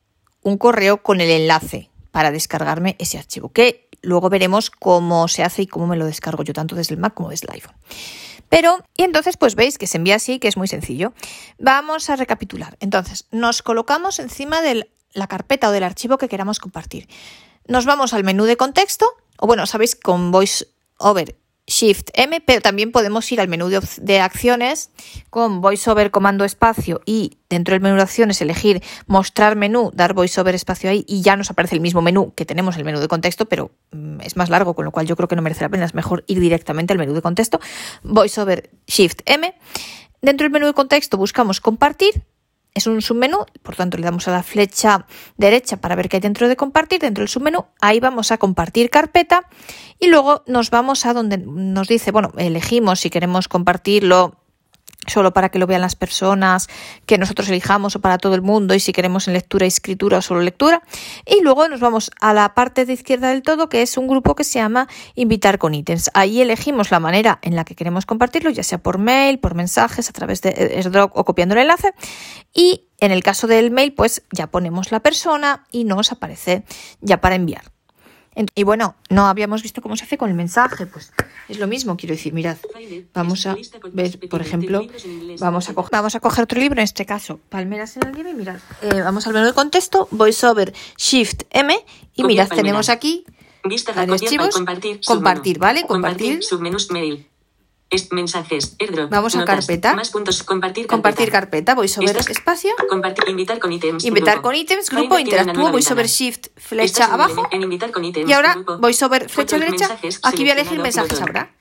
[0.44, 5.64] un correo con el enlace para descargarme ese archivo, que luego veremos cómo se hace
[5.64, 7.76] y cómo me lo descargo yo tanto desde el Mac como desde el iPhone.
[8.48, 11.14] Pero, y entonces pues veis que se envía así, que es muy sencillo.
[11.58, 12.78] Vamos a recapitular.
[12.80, 17.08] Entonces, nos colocamos encima de la carpeta o del archivo que queramos compartir.
[17.70, 19.06] Nos vamos al menú de contexto,
[19.38, 21.36] o bueno, sabéis, con VoiceOver
[21.68, 24.90] Shift M, pero también podemos ir al menú de, acciones
[25.30, 30.56] con VoiceOver comando espacio y dentro del menú de acciones elegir mostrar menú, dar VoiceOver
[30.56, 33.46] espacio ahí y ya nos aparece el mismo menú que tenemos el menú de contexto,
[33.46, 35.86] pero mm, es más largo, con lo cual yo creo que no merece la pena,
[35.86, 37.60] es mejor ir directamente al menú de contexto,
[38.02, 39.54] VoiceOver Shift M.
[40.24, 42.24] Dentro del menú de contexto buscamos compartir
[42.74, 45.06] es un submenú, por tanto le damos a la flecha
[45.38, 48.90] derecha para ver qué hay dentro de compartir, dentro del submenú, ahí vamos a compartir
[48.90, 49.48] carpeta
[50.00, 54.39] y luego nos vamos a donde nos dice, bueno, elegimos si queremos compartirlo
[55.10, 56.70] solo para que lo vean las personas
[57.06, 60.20] que nosotros elijamos o para todo el mundo y si queremos en lectura y escritura
[60.20, 60.82] o solo lectura.
[61.26, 64.36] Y luego nos vamos a la parte de izquierda del todo que es un grupo
[64.36, 66.10] que se llama invitar con ítems.
[66.14, 70.10] Ahí elegimos la manera en la que queremos compartirlo, ya sea por mail, por mensajes,
[70.10, 71.94] a través de AirDrop o copiando el enlace.
[72.54, 76.64] Y en el caso del mail, pues ya ponemos la persona y nos aparece
[77.02, 77.79] ya para enviar.
[78.56, 81.12] Y bueno, no habíamos visto cómo se hace con el mensaje, pues
[81.50, 82.58] es lo mismo, quiero decir, mirad,
[83.14, 83.56] vamos a
[83.92, 84.86] ver, por ejemplo,
[85.40, 88.34] vamos a, coger, vamos a coger otro libro, en este caso, Palmeras en la nieve,
[88.34, 91.76] mirad, eh, vamos al menú de contexto, VoiceOver Shift M,
[92.16, 93.26] y mirad, tenemos aquí
[93.64, 95.60] Vista archivos, compartir, compartir.
[95.60, 95.86] ¿vale?
[95.86, 96.44] Compartir.
[96.44, 97.28] submenús mail.
[97.90, 99.10] Es- mensajes, airdrop.
[99.10, 99.96] Vamos a notas, carpeta.
[99.96, 100.96] Más puntos, compartir carpeta.
[100.96, 104.06] compartir carpeta, VoiceOver Estás- espacio, Compartir, invitar con ítems.
[104.06, 104.50] invitar grupo.
[104.50, 106.08] con ítems, grupo, interactúo, VoiceOver ventana.
[106.08, 108.78] Shift, flecha abajo, en invitar con ítems, y ahora grupo.
[108.78, 111.28] VoiceOver flecha Otros derecha, mensajes, aquí voy a elegir mensajes botón.
[111.30, 111.56] ahora.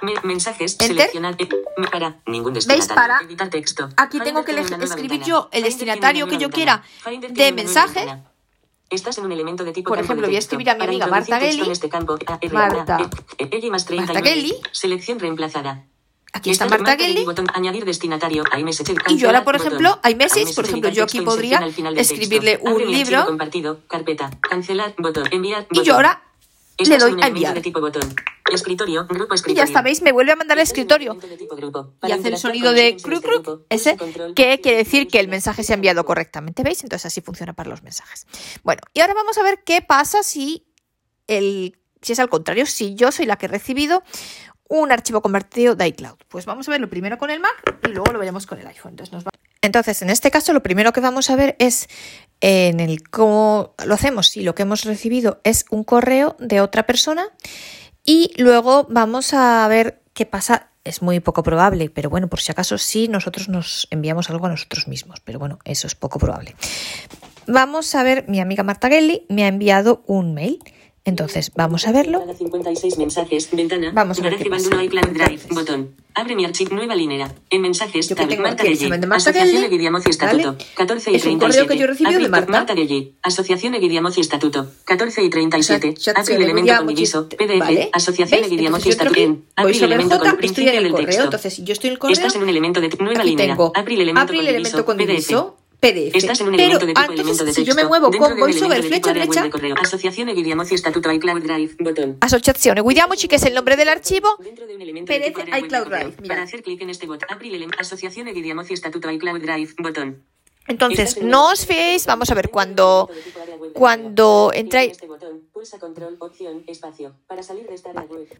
[0.00, 1.10] Me- mensajes, Enter.
[1.14, 1.48] eh,
[1.90, 2.16] para.
[2.26, 2.86] Ningún ¿Veis?
[2.88, 3.20] Para.
[3.20, 3.88] Editar texto.
[3.96, 5.24] Aquí tengo que escribir ventana.
[5.26, 6.82] yo el destinatario que yo quiera
[7.30, 8.00] de mensaje.
[8.00, 8.31] ventana.
[8.92, 11.40] Estás en un elemento de tipo Por ejemplo, voy a escribir a mi amiga Marta
[11.40, 11.70] Gelli.
[11.70, 12.98] este campo, a- R, Marta.
[13.38, 14.12] E, E, L más 39.
[14.14, 14.54] Marta Gelli.
[14.70, 15.86] Selección reemplazada.
[16.34, 16.96] Aquí está Marta.
[17.24, 18.44] Botón, añadir destinatario,
[19.08, 19.66] Y yo ahora, por botón.
[19.68, 21.58] ejemplo, iMessage, por ejemplo, yo aquí podría
[21.96, 23.26] escribirle un libro.
[23.26, 25.94] compartido, carpeta, cancelar, botón, enviar, Y yo botón.
[25.94, 26.22] ahora
[26.78, 27.54] le doy a enviar.
[27.54, 28.02] de tipo botón.
[28.52, 29.62] Escritorio, grupo Y escritorio.
[29.62, 30.02] ya está, ¿veis?
[30.02, 31.16] Me vuelve a mandar al un escritorio.
[32.02, 33.96] Y hace el sonido de cruc este cruc, ese,
[34.34, 36.82] que quiere decir que el pulsa mensaje se ha enviado correctamente, ¿veis?
[36.82, 38.26] Entonces así funciona para los mensajes.
[38.62, 40.66] Bueno, y ahora vamos a ver qué pasa si
[41.28, 44.02] el si es al contrario, si yo soy la que he recibido
[44.68, 46.16] un archivo convertido de iCloud.
[46.28, 48.92] Pues vamos a verlo primero con el Mac y luego lo veremos con el iPhone.
[48.92, 49.30] Entonces, nos va-
[49.62, 51.88] Entonces, en este caso, lo primero que vamos a ver es
[52.40, 54.28] en el cómo lo hacemos.
[54.28, 57.28] Si lo que hemos recibido es un correo de otra persona
[58.04, 60.68] y luego vamos a ver qué pasa.
[60.84, 64.48] Es muy poco probable, pero bueno, por si acaso sí nosotros nos enviamos algo a
[64.48, 66.56] nosotros mismos, pero bueno, eso es poco probable.
[67.46, 70.58] Vamos a ver, mi amiga Marta Gelli me ha enviado un mail.
[71.04, 72.18] Entonces, vamos a verlo.
[72.18, 73.90] Entrada 56 mensajes, ventana.
[73.92, 74.66] Vamos a ver Garaje qué pasa.
[74.68, 75.54] Abandono iCloud Drive, Entonces.
[75.54, 75.96] botón.
[76.14, 77.34] Abre mi archivo, nueva linera.
[77.50, 80.52] En mensajes, Yo tab, tengo Marta aquí el de Asociación Gelli, Eguidiamoz y Estatuto.
[80.52, 80.64] ¿vale?
[80.76, 81.38] 14 y Es un 37.
[81.40, 82.66] correo que yo he recibido de Marta.
[82.74, 83.14] Gelli.
[83.22, 84.70] Asociación Eguidiamoz y Estatuto.
[84.84, 85.88] 14 y 37.
[85.88, 87.28] Asociación April, elemento con diviso.
[87.28, 87.58] PDF.
[87.58, 87.90] ¿vale?
[87.92, 88.44] Asociación.
[88.44, 89.20] Eguidiamoz y Estatuto.
[89.56, 91.24] April, sobre elemento con principio el del texto.
[91.24, 94.00] Entonces, si yo estoy en el correo, Estás en un elemento de nueva tengo April,
[94.02, 95.54] elemento con diviso.
[95.56, 95.61] PDF.
[95.82, 96.14] PDF.
[96.14, 97.70] Estás en un Pero elemento de tipo entonces, elemento de si texto.
[97.70, 99.74] yo me muevo Dentro con de un VoiceOver elemento de tipo flecha derecha, de correo.
[99.82, 102.18] Asociación Eguidiamoz y Estatuto iCloud Drive, botón.
[102.20, 105.86] Asociazione Guidiamoci, que es el nombre del archivo, Dentro de un elemento de tipo iCloud.
[105.88, 106.34] Drive, mira.
[106.34, 110.22] Para hacer clic en este botón, April Asociación Eguidiamoz y Estatuto iCloud Drive, botón.
[110.68, 113.10] Entonces, no os fiéis, vamos a ver, cuando,
[113.74, 115.08] cuando entráis, este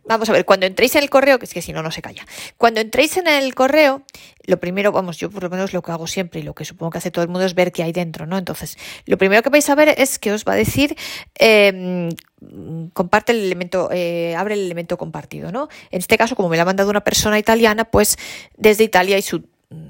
[0.05, 2.01] vamos a ver, cuando entréis en el correo, que es que si no, no se
[2.01, 2.25] calla.
[2.57, 4.03] Cuando entréis en el correo,
[4.45, 6.91] lo primero, vamos, yo por lo menos lo que hago siempre y lo que supongo
[6.91, 8.39] que hace todo el mundo es ver qué hay dentro, ¿no?
[8.39, 10.97] Entonces, lo primero que vais a ver es que os va a decir,
[11.39, 12.09] eh,
[12.93, 15.69] comparte el elemento, eh, abre el elemento compartido, ¿no?
[15.91, 18.17] En este caso, como me lo ha mandado una persona italiana, pues
[18.57, 19.45] desde Italia y su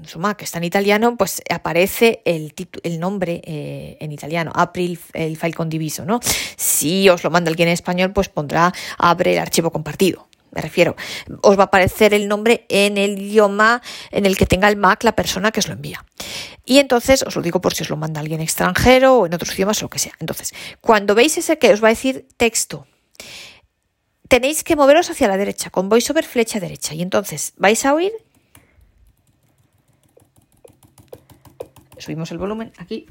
[0.05, 5.37] su Mac está en italiano, pues aparece el, el nombre eh, en italiano, April, el
[5.37, 6.19] file condiviso, ¿no?
[6.55, 10.27] Si os lo manda alguien en español, pues pondrá abre el archivo compartido.
[10.51, 10.95] Me refiero,
[11.41, 15.03] os va a aparecer el nombre en el idioma en el que tenga el Mac
[15.03, 16.05] la persona que os lo envía.
[16.63, 19.53] Y entonces, os lo digo por si os lo manda alguien extranjero o en otros
[19.55, 20.13] idiomas o lo que sea.
[20.19, 22.85] Entonces, cuando veis ese que os va a decir texto,
[24.27, 26.93] tenéis que moveros hacia la derecha, con voiceover flecha derecha.
[26.93, 28.13] Y entonces vais a oír
[32.03, 33.07] subimos el volumen aquí.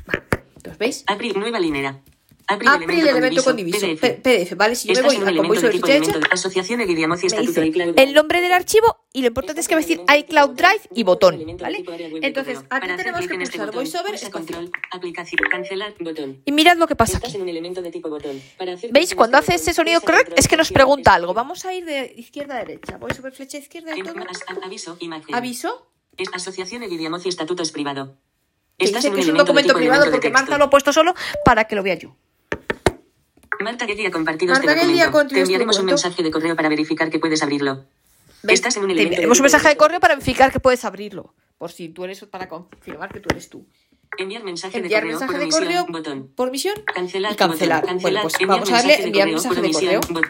[0.79, 1.05] ¿veis?
[1.07, 2.01] April, nueva linera.
[2.47, 3.87] April, April elemento con diviso.
[4.01, 4.57] PDF.
[4.57, 4.75] ¿vale?
[4.75, 6.87] Si yo me voy a con elemento de de Asociación me
[7.41, 10.81] dice el nombre del archivo y lo importante es que va a decir iCloud Drive
[10.95, 11.85] y botón, ¿vale?
[12.23, 16.43] Entonces, aquí tenemos que este pulsar botón, VoiceOver control, aplicación, cancelar, botón.
[16.45, 17.39] Y mirad lo que pasa aquí.
[18.91, 19.15] ¿Veis?
[19.15, 21.23] Cuando este hace ese sonido control, es que nos pregunta espacio.
[21.23, 21.35] algo.
[21.35, 22.99] Vamos a ir de izquierda a derecha.
[22.99, 24.15] VoiceOver flecha izquierda todo.
[24.63, 25.35] Aviso, imagen.
[25.35, 25.87] Aviso.
[26.17, 28.17] Es Asociación y Estatuto es privado.
[28.79, 30.31] Dice en que es un documento privado porque.
[30.31, 32.17] Marta lo ha puesto solo para que lo vea yo.
[33.61, 35.35] Marta Gelli ha compartido Marta este Gelli ha documento.
[35.35, 37.85] Te este enviaremos un mensaje de correo para verificar que puedes abrirlo.
[38.49, 41.35] Estás en un Te enviaremos un mensaje de correo para verificar que puedes abrirlo.
[41.59, 43.65] Por si tú eres para confirmar que tú eres tú.
[44.19, 46.31] Enviar mensaje Enviar de correo mensaje por de correo botón.
[46.37, 47.81] por misión Cancelar, y cancelar.
[47.81, 47.99] botón.
[48.03, 50.01] Bueno, Cancelar, pues enviar vamos a darle enviar correo mensaje de correo.
[50.01, 50.25] Pues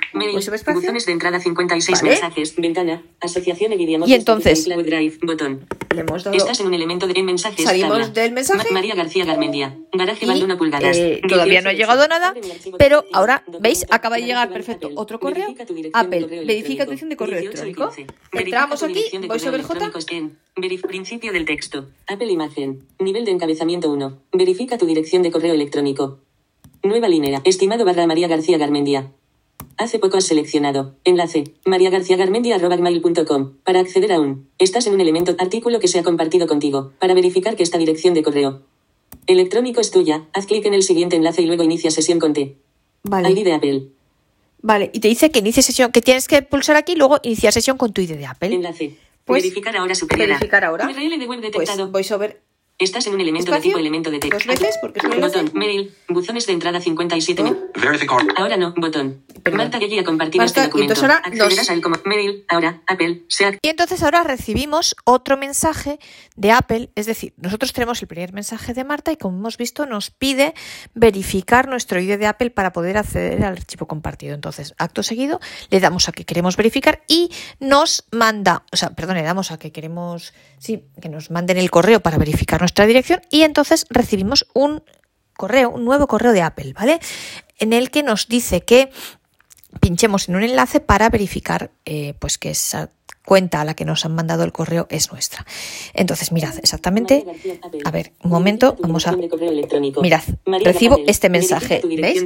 [0.54, 0.80] espacio.
[0.80, 2.10] buzones de entrada 56 Vale.
[2.12, 5.66] mensajes, ventana, asociación Eguidiamoz Y entonces- Cloud Drive, botón.
[5.94, 6.36] Le hemos dado.
[6.36, 7.64] Estás en un elemento de en mensajes.
[7.64, 8.08] Salimos tabla.
[8.08, 8.68] del mensaje.
[8.68, 9.76] Ma- María García Garmendia.
[9.92, 10.96] Garaje Y, Balduno pulgadas.
[10.96, 12.34] eh, todavía no ha 18 llegado nada,
[12.78, 13.84] pero ahora, ¿veis?
[13.90, 15.48] Acaba de llegar, perfecto, otro correo.
[15.92, 17.94] Apple, verifica tu dirección de correo 18 y electrónico.
[17.94, 18.12] 15.
[18.32, 19.90] Verifica Entramos aquí, voy sobre J.
[20.82, 21.88] principio del texto.
[22.06, 22.86] Apple imagen.
[23.00, 24.18] Nivel de encabezamiento 1.
[24.32, 26.18] Verifica tu dirección de correo electrónico.
[26.82, 27.40] Nueva linera.
[27.44, 29.12] Estimado barra María García Garmendia.
[29.78, 30.94] Hace poco has seleccionado.
[31.04, 31.44] Enlace.
[31.64, 33.52] mariagarciagarmendia.com.
[33.64, 34.48] Para acceder a un.
[34.58, 36.92] Estás en un elemento artículo que se ha compartido contigo.
[36.98, 38.62] Para verificar que esta dirección de correo
[39.26, 40.28] electrónico es tuya.
[40.34, 42.40] Haz clic en el siguiente enlace y luego inicia sesión con T.
[42.40, 42.56] ID
[43.04, 43.44] Vale.
[43.44, 43.88] de Apple.
[44.60, 47.52] Vale, y te dice que inicie sesión, que tienes que pulsar aquí y luego iniciar
[47.52, 48.54] sesión con tu ID de Apple.
[48.54, 48.96] Enlace.
[49.24, 50.30] Pues, verificar ahora superior.
[50.30, 50.34] a.
[50.34, 50.86] verificar ahora.
[50.86, 51.90] URL de web Pues detectado.
[51.90, 52.40] VoiceOver
[52.78, 54.38] Estás en un elemento Espacio, de tipo elemento de texto.
[54.38, 55.20] dos veces, porque es.
[55.20, 55.50] Botón.
[55.54, 55.94] Mail.
[56.08, 57.42] Buzones de entrada 57.
[57.42, 57.56] Oh.
[57.80, 58.18] Verificar.
[58.36, 58.74] Ahora no.
[58.76, 59.22] Botón.
[59.42, 59.58] Perdón.
[59.70, 60.92] Marta compartido Marta, este documento.
[60.94, 62.44] entonces ahora Accederás nos- a él como mail.
[62.48, 62.82] Ahora.
[62.86, 63.22] Apple.
[63.28, 65.98] Se Y entonces ahora recibimos otro mensaje
[66.36, 69.86] de Apple, es decir, nosotros tenemos el primer mensaje de Marta y como hemos visto
[69.86, 70.54] nos pide
[70.94, 74.34] verificar nuestro ID de Apple para poder acceder al archivo compartido.
[74.34, 77.30] Entonces, acto seguido, le damos a que queremos verificar y
[77.60, 81.70] nos manda, o sea, perdón, le damos a que queremos, sí, que nos manden el
[81.70, 84.82] correo para verificar nuestra dirección y entonces recibimos un
[85.36, 87.00] correo, un nuevo correo de Apple, ¿vale?
[87.58, 88.90] En el que nos dice que
[89.80, 92.90] pinchemos en un enlace para verificar eh, pues que esa
[93.24, 95.46] cuenta a la que nos han mandado el correo es nuestra.
[95.94, 97.24] Entonces, mirad, exactamente.
[97.84, 99.12] A ver, un momento, vamos a.
[99.12, 100.22] Mirad,
[100.64, 101.82] recibo este mensaje.
[101.84, 102.24] ¿Veis?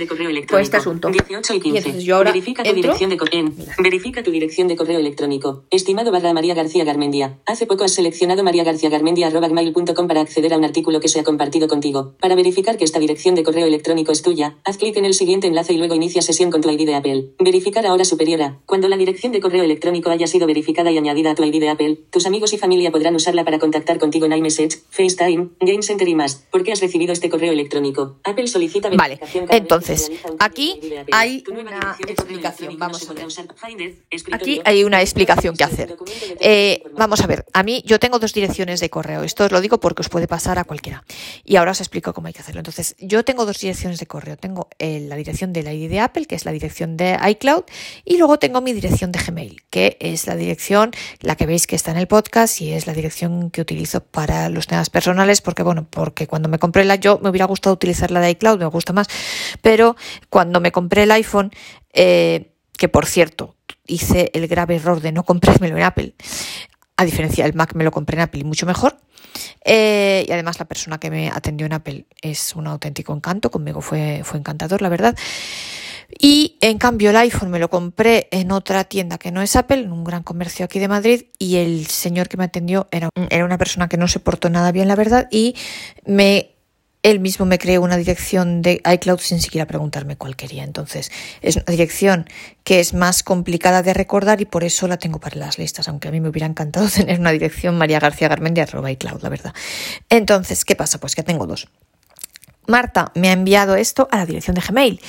[0.49, 1.11] Por este asunto.
[1.11, 3.53] Y entonces yo ahora Verifica tu, dirección de correo.
[3.79, 5.65] Verifica tu dirección de correo electrónico.
[5.71, 7.39] Estimado barra María García Garmendia.
[7.47, 12.15] Hace poco has seleccionado mariagarciagarmendia.com para acceder a un artículo que se ha compartido contigo.
[12.21, 15.47] Para verificar que esta dirección de correo electrónico es tuya, haz clic en el siguiente
[15.47, 17.31] enlace y luego inicia sesión con tu ID de Apple.
[17.39, 18.59] Verificar ahora superior a.
[18.67, 21.69] Cuando la dirección de correo electrónico haya sido verificada y añadida a tu ID de
[21.69, 26.07] Apple, tus amigos y familia podrán usarla para contactar contigo en iMessage, FaceTime, Game Center
[26.07, 26.47] y más.
[26.51, 28.19] ¿Por qué has recibido este correo electrónico?
[28.25, 29.19] Apple solicita Vale,
[29.51, 30.81] entonces, aquí
[31.13, 33.27] hay una dirección explicación, vamos a ver.
[34.33, 35.97] Aquí hay una explicación que hacer.
[36.41, 39.23] Eh, vamos a ver, a mí yo tengo dos direcciones de correo.
[39.23, 41.05] Esto os lo digo porque os puede pasar a cualquiera.
[41.45, 42.61] Y ahora os explico cómo hay que hacerlo.
[42.61, 44.37] Entonces, yo tengo dos direcciones de correo.
[44.37, 47.65] Tengo eh, la dirección de la ID de Apple, que es la dirección de iCloud,
[48.05, 50.37] y luego tengo mi dirección de Gmail, que es la
[51.21, 54.49] la que veis que está en el podcast y es la dirección que utilizo para
[54.49, 58.11] los temas personales, porque bueno, porque cuando me compré la, yo me hubiera gustado utilizar
[58.11, 59.09] la de iCloud, me gusta más,
[59.63, 59.97] pero
[60.31, 61.51] cuando me compré el iPhone,
[61.93, 66.15] eh, que por cierto, hice el grave error de no comprármelo en Apple.
[66.97, 68.97] A diferencia del Mac me lo compré en Apple y mucho mejor.
[69.65, 73.81] Eh, y además la persona que me atendió en Apple es un auténtico encanto, conmigo
[73.81, 75.17] fue, fue encantador, la verdad.
[76.19, 79.81] Y en cambio el iPhone me lo compré en otra tienda que no es Apple,
[79.81, 83.45] en un gran comercio aquí de Madrid, y el señor que me atendió era, era
[83.45, 85.55] una persona que no se portó nada bien, la verdad, y
[86.05, 86.57] me
[87.07, 90.65] él mismo me creó una dirección de iCloud sin siquiera preguntarme cuál quería.
[90.65, 92.27] Entonces, es una dirección
[92.65, 96.09] que es más complicada de recordar y por eso la tengo para las listas, aunque
[96.09, 99.55] a mí me hubiera encantado tener una dirección María García Garmendia arroba iCloud, la verdad.
[100.09, 100.99] Entonces, ¿qué pasa?
[100.99, 101.69] Pues que tengo dos.
[102.67, 105.01] Marta me ha enviado esto a la dirección de Gmail.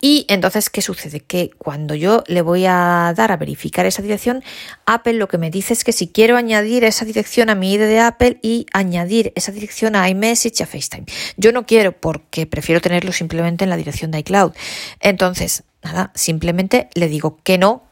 [0.00, 1.20] Y entonces, ¿qué sucede?
[1.20, 4.42] Que cuando yo le voy a dar a verificar esa dirección,
[4.84, 7.80] Apple lo que me dice es que si quiero añadir esa dirección a mi ID
[7.80, 11.06] de Apple y añadir esa dirección a iMessage y a FaceTime.
[11.36, 14.52] Yo no quiero porque prefiero tenerlo simplemente en la dirección de iCloud.
[15.00, 17.84] Entonces, nada, simplemente le digo que no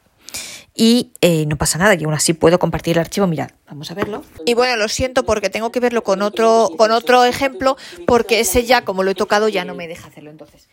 [0.74, 3.26] y eh, no pasa nada, y aún así puedo compartir el archivo.
[3.26, 4.24] Mirad, vamos a verlo.
[4.46, 8.64] Y bueno, lo siento porque tengo que verlo con otro, con otro ejemplo, porque ese
[8.64, 10.30] ya, como lo he tocado, ya no me deja hacerlo.
[10.30, 10.68] Entonces,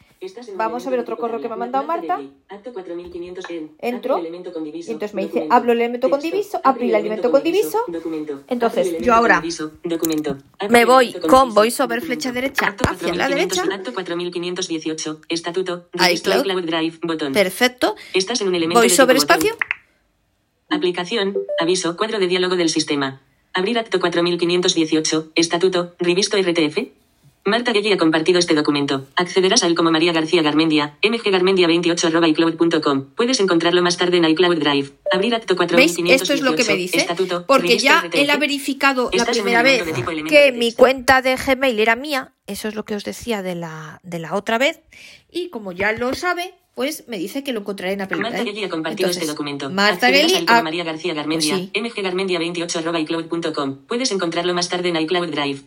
[0.56, 2.20] Vamos a ver otro correo que me ha mandado Marta.
[2.50, 3.72] Acto 4500 en.
[3.80, 6.36] Entro, y entonces me dice, hablo el elemento con Texto.
[6.36, 7.80] diviso, abro el elemento con diviso.
[7.88, 8.44] Documento.
[8.48, 9.42] Entonces, yo ahora
[10.70, 13.76] me voy con voiceover flecha derecha Acto hacia la 4500, derecha.
[13.76, 15.22] Acto 4518.
[15.30, 15.88] Estatuto.
[15.94, 16.46] Registro iCloud.
[16.46, 17.00] iCloud Drive.
[17.02, 17.34] Botón.
[17.34, 17.96] Perfecto.
[18.14, 19.56] Estás en un elemento de Voiceover espacio.
[20.70, 21.38] Aplicación.
[21.60, 21.96] Aviso.
[21.96, 23.22] Cuadro de diálogo del sistema.
[23.54, 25.32] Abrir acto 4518.
[25.36, 25.96] Estatuto.
[25.98, 26.99] Revisto RTF.
[27.46, 29.08] Marta Gelli ha compartido este documento.
[29.16, 33.06] Accederás a él como María García Garmendia, mggarmendia28.icloud.com.
[33.16, 34.92] Puedes encontrarlo más tarde en iCloud Drive.
[35.12, 35.96] Abrir acto ¿Veis?
[35.98, 36.24] 4518.
[36.24, 36.98] Esto es lo que me dice.
[36.98, 37.46] Estatuto.
[37.48, 38.16] Porque ya RTF.
[38.16, 39.84] él ha verificado la primera vez
[40.28, 42.34] que mi cuenta de Gmail era mía.
[42.46, 44.82] Eso es lo que os decía de la, de la otra vez.
[45.32, 48.46] Y como ya lo sabe, pues me dice que lo encontraré en Apple Marta ¿eh?
[48.46, 49.70] Gelli ha compartido Entonces, este documento.
[49.70, 52.02] Marta Accederás Gelli a ha- María García Garmendia, Pues sí.
[52.02, 53.78] mggarmendia28.icloud.com.
[53.88, 55.62] Puedes encontrarlo más tarde en iCloud Drive.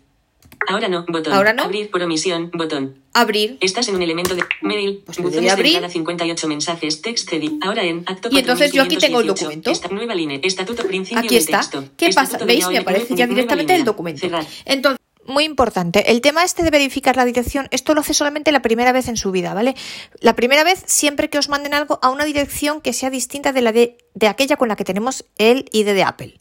[0.68, 1.32] Ahora no, botón.
[1.32, 1.64] Ahora no.
[1.64, 3.02] Abrir por omisión, botón.
[3.14, 3.58] abrir.
[3.60, 5.66] Estás en un elemento de mail, Pues a de abrir.
[5.74, 7.52] entrada 58 mensajes, text edit.
[7.64, 9.70] Ahora en acto Y entonces yo aquí tengo el 4518, documento.
[9.70, 11.58] Esta nueva línea, estatuto principio Aquí de está.
[11.58, 11.84] texto.
[11.96, 12.44] ¿Qué Estatuto pasa?
[12.46, 12.68] de ¿Veis?
[12.68, 14.20] Me aparece ya directamente el documento.
[14.20, 14.46] Cerrar.
[14.64, 18.60] Entonces, muy importante, el tema este de verificar la dirección, esto lo hace solamente la
[18.60, 19.76] primera vez en su vida, ¿vale?
[20.20, 23.62] La primera vez siempre que os manden algo a una dirección que sea distinta de
[23.62, 26.40] la de, de aquella con la que tenemos el ID de Apple,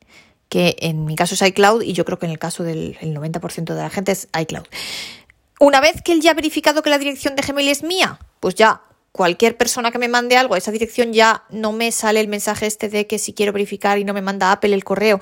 [0.52, 3.16] que en mi caso es iCloud y yo creo que en el caso del el
[3.16, 4.66] 90% de la gente es iCloud.
[5.62, 8.56] Una vez que él ya ha verificado que la dirección de Gmail es mía, pues
[8.56, 8.82] ya
[9.14, 12.66] cualquier persona que me mande algo a esa dirección ya no me sale el mensaje
[12.66, 15.22] este de que si quiero verificar y no me manda Apple el correo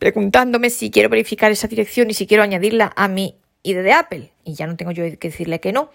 [0.00, 4.32] preguntándome si quiero verificar esa dirección y si quiero añadirla a mi ID de Apple.
[4.42, 5.90] Y ya no tengo yo que decirle que no.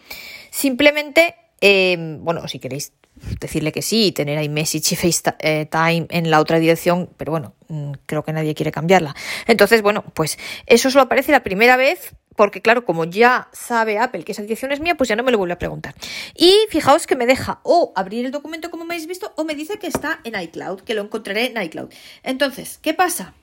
[0.52, 2.92] Simplemente, eh, bueno, si queréis
[3.40, 8.22] decirle que sí tener iMessage y FaceTime en la otra dirección, pero bueno, mm, creo
[8.26, 9.16] que nadie quiere cambiarla.
[9.48, 14.26] Entonces, bueno, pues eso solo aparece la primera vez porque claro, como ya sabe Apple
[14.26, 15.96] que esa dirección es mía, pues ya no me lo vuelve a preguntar.
[16.36, 19.56] Y fijaos que me deja o abrir el documento como me habéis visto o me
[19.56, 21.94] dice que está en iCloud, que lo encontraré en iCloud.
[22.24, 23.36] Entonces, ¿qué pasa?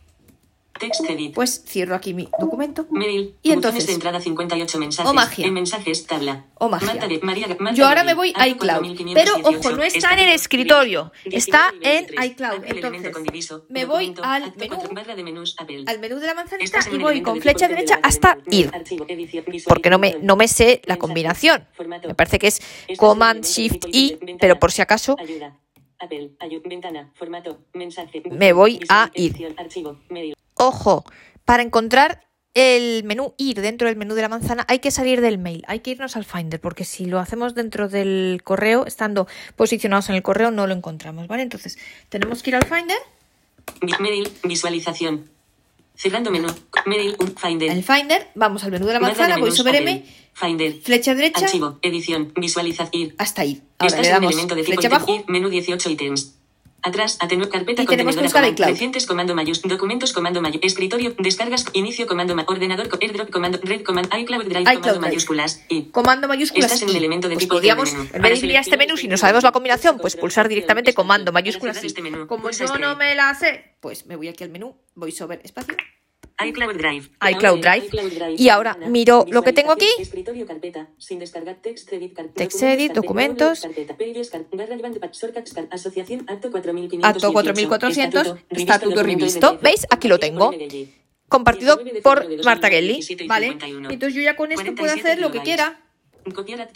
[0.80, 1.34] Text edit.
[1.34, 2.86] Pues cierro aquí mi documento.
[2.90, 3.36] Mail.
[3.42, 5.10] Y entonces, de entrada 58 mensajes.
[5.10, 5.46] O magia.
[5.46, 6.46] En mensajes, tabla.
[6.54, 6.86] O magia.
[6.86, 8.78] Marta de- María- Marta Yo ahora me voy a iCloud.
[8.80, 11.12] 4518, Pero ojo, no está en el escritorio.
[11.24, 12.26] Está 19 y en 23.
[12.30, 12.64] iCloud.
[12.64, 15.44] Entonces, me voy al menú,
[15.86, 18.70] al menú de la manzanita Estás en y voy con flecha derecha de hasta ir.
[19.66, 21.66] Porque no me, no me sé la combinación.
[22.06, 22.60] Me parece que es
[22.96, 25.56] Command Shift I, pero por si acaso ayuda.
[26.02, 28.22] Apple, ayu- ventana, formato, mensaje.
[28.30, 29.54] Me voy a ir.
[29.58, 29.98] Archivo.
[30.60, 31.04] Ojo,
[31.44, 35.38] para encontrar el menú ir dentro del menú de la manzana hay que salir del
[35.38, 40.08] mail, hay que irnos al Finder, porque si lo hacemos dentro del correo, estando posicionados
[40.10, 41.42] en el correo, no lo encontramos, ¿vale?
[41.42, 42.98] Entonces, tenemos que ir al Finder,
[44.00, 45.30] Mail, visualización.
[45.94, 46.48] Cerrando menú.
[46.86, 47.70] Mail, Finder.
[47.70, 49.78] al Finder, vamos al menú de la manzana, voy sobre.
[49.78, 50.74] M, Finder.
[50.82, 53.14] flecha derecha, Archivo, edición, visualizar, ir.
[53.18, 53.62] hasta ir.
[53.78, 56.39] Ahora Estás le en un damos elemento de flecha abajo, menú 18 ítems.
[56.82, 58.70] Atrás, atenuar carpeta Y tenemos que buscar iCloud.
[58.70, 63.82] recientes comando mayús, documentos comando mayús, escritorio, descargas, inicio comando ma- ordenador, airdrop comando, red
[63.82, 65.82] comando, iCloud Drive iCloud comando mayúsculas, y.
[65.90, 68.08] comando mayúsculas Estás en el elemento de Pues tipo podríamos, menú.
[68.12, 70.94] en vez de ir a este menú, si no sabemos la combinación, pues pulsar directamente
[70.94, 72.78] comando mayúsculas este menú, Como yo este.
[72.78, 75.76] no me la sé, pues me voy aquí al menú, voy sobre espacio,
[76.48, 77.10] iCloud Drive.
[77.30, 77.86] iCloud Drive.
[77.86, 78.34] iCloud Drive.
[78.36, 79.88] Y ahora miro lo que tengo aquí.
[79.98, 83.64] Escritorio, carpeta, sin descargar, text edit, Text documentos, edit, documentos.
[85.70, 89.58] Asociación, acto 4518, Acto 4400, estatuto, revisto.
[89.62, 89.86] ¿Veis?
[89.90, 90.50] Aquí lo tengo.
[91.28, 93.46] Compartido compartido 19 de por Marta 2017 Gelli, ¿vale?
[93.46, 93.90] 51.
[93.90, 95.80] Entonces yo ya con esto puedo 47 hacer lo que quiera.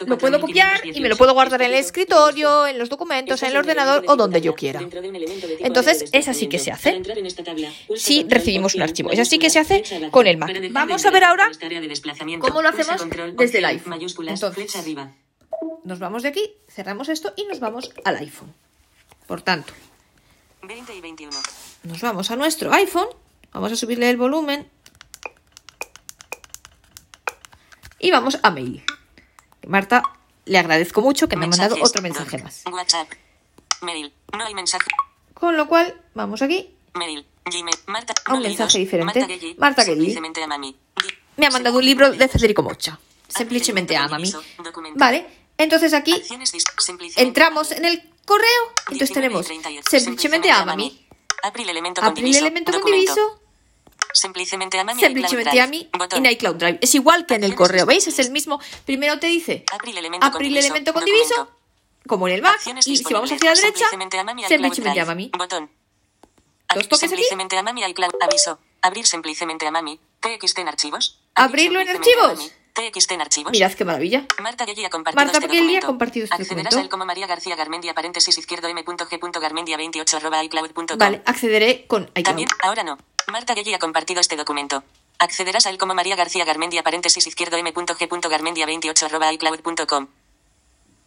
[0.07, 3.51] Lo puedo copiar y me lo puedo guardar en el escritorio, en los documentos, en
[3.51, 4.81] el ordenador o donde yo quiera.
[5.61, 7.03] Entonces, es así que se hace.
[7.97, 9.11] Si recibimos un archivo.
[9.11, 10.57] Es así que se hace con el Mac.
[10.71, 11.51] Vamos a ver ahora
[12.41, 14.01] cómo lo hacemos desde el iPhone.
[14.29, 14.77] Entonces,
[15.85, 18.53] Nos vamos de aquí, cerramos esto y nos vamos al iPhone.
[19.27, 19.73] Por tanto,
[20.63, 21.37] 20 y 21.
[21.85, 23.09] nos vamos a nuestro iPhone,
[23.53, 24.69] vamos a subirle el volumen
[27.99, 28.83] y vamos a mail.
[29.67, 30.03] Marta,
[30.45, 32.63] le agradezco mucho que me ha mandado otro mensaje más.
[32.71, 33.09] WhatsApp.
[33.83, 34.13] Mail.
[34.33, 34.87] No hay mensaje.
[35.35, 36.75] Con lo cual, vamos aquí.
[36.95, 37.27] Mail.
[37.45, 37.77] Gmail.
[37.87, 38.15] Marta.
[38.25, 39.21] A un mensaje diferente.
[39.21, 39.55] Marta Gelli.
[39.59, 40.17] Marta Gelli.
[40.17, 40.59] A
[41.37, 42.99] Me ha mandado un libro de Federico Mocha.
[43.29, 44.31] Simplemente ámame.
[44.63, 44.99] Documento.
[44.99, 45.27] Vale,
[45.59, 46.23] entonces aquí
[47.17, 48.73] entramos en el correo.
[48.91, 50.01] Entonces 19 y tenemos 38.
[50.01, 50.51] simplemente
[51.69, 52.41] elemento con April diviso.
[52.41, 53.41] elemento con diviso.
[54.15, 55.01] Simplemente a mami.
[55.01, 56.79] Simplemente a mí en iCloud Drive.
[56.81, 58.07] Es igual que en el correo, ¿veis?
[58.07, 58.61] Es el mismo.
[58.87, 60.67] Primero te dice April elemento con April diviso.
[60.69, 61.35] elemento con Documento.
[61.35, 61.51] diviso,
[62.07, 62.47] como en el.
[62.47, 65.31] Acciones Y si vamos hacia la derecha, Simplemente a ámame.
[65.37, 65.71] Botón.
[66.75, 67.23] Dos toques aquí.
[67.23, 67.83] Simplemente a mami.
[67.83, 68.59] Aviso.
[68.83, 70.01] Abrir simplemente a mami.
[70.21, 71.21] TXT en archivos.
[71.35, 72.53] ¿Abrirlo en archivos?
[72.75, 73.53] TXT en archivos.
[73.53, 74.27] Mirad qué maravilla.
[74.43, 75.87] Marta Gelli ha compartido Marta este Gelli ha documento.
[75.87, 76.79] compartido este Accederás documento.
[76.79, 80.99] a él como María García Garmendia, paréntesis izquierdo m.g.garmendia 28 arroba iCloud.com.
[80.99, 82.25] Vale, accederé con iCloud.
[82.25, 82.99] También, ahora no.
[83.31, 84.85] Marta Gelli ha compartido este documento.
[85.19, 90.09] Accederás a él como María García Garmendia, paréntesis izquierdo m.g.garmendia 28 arroba iCloud.com.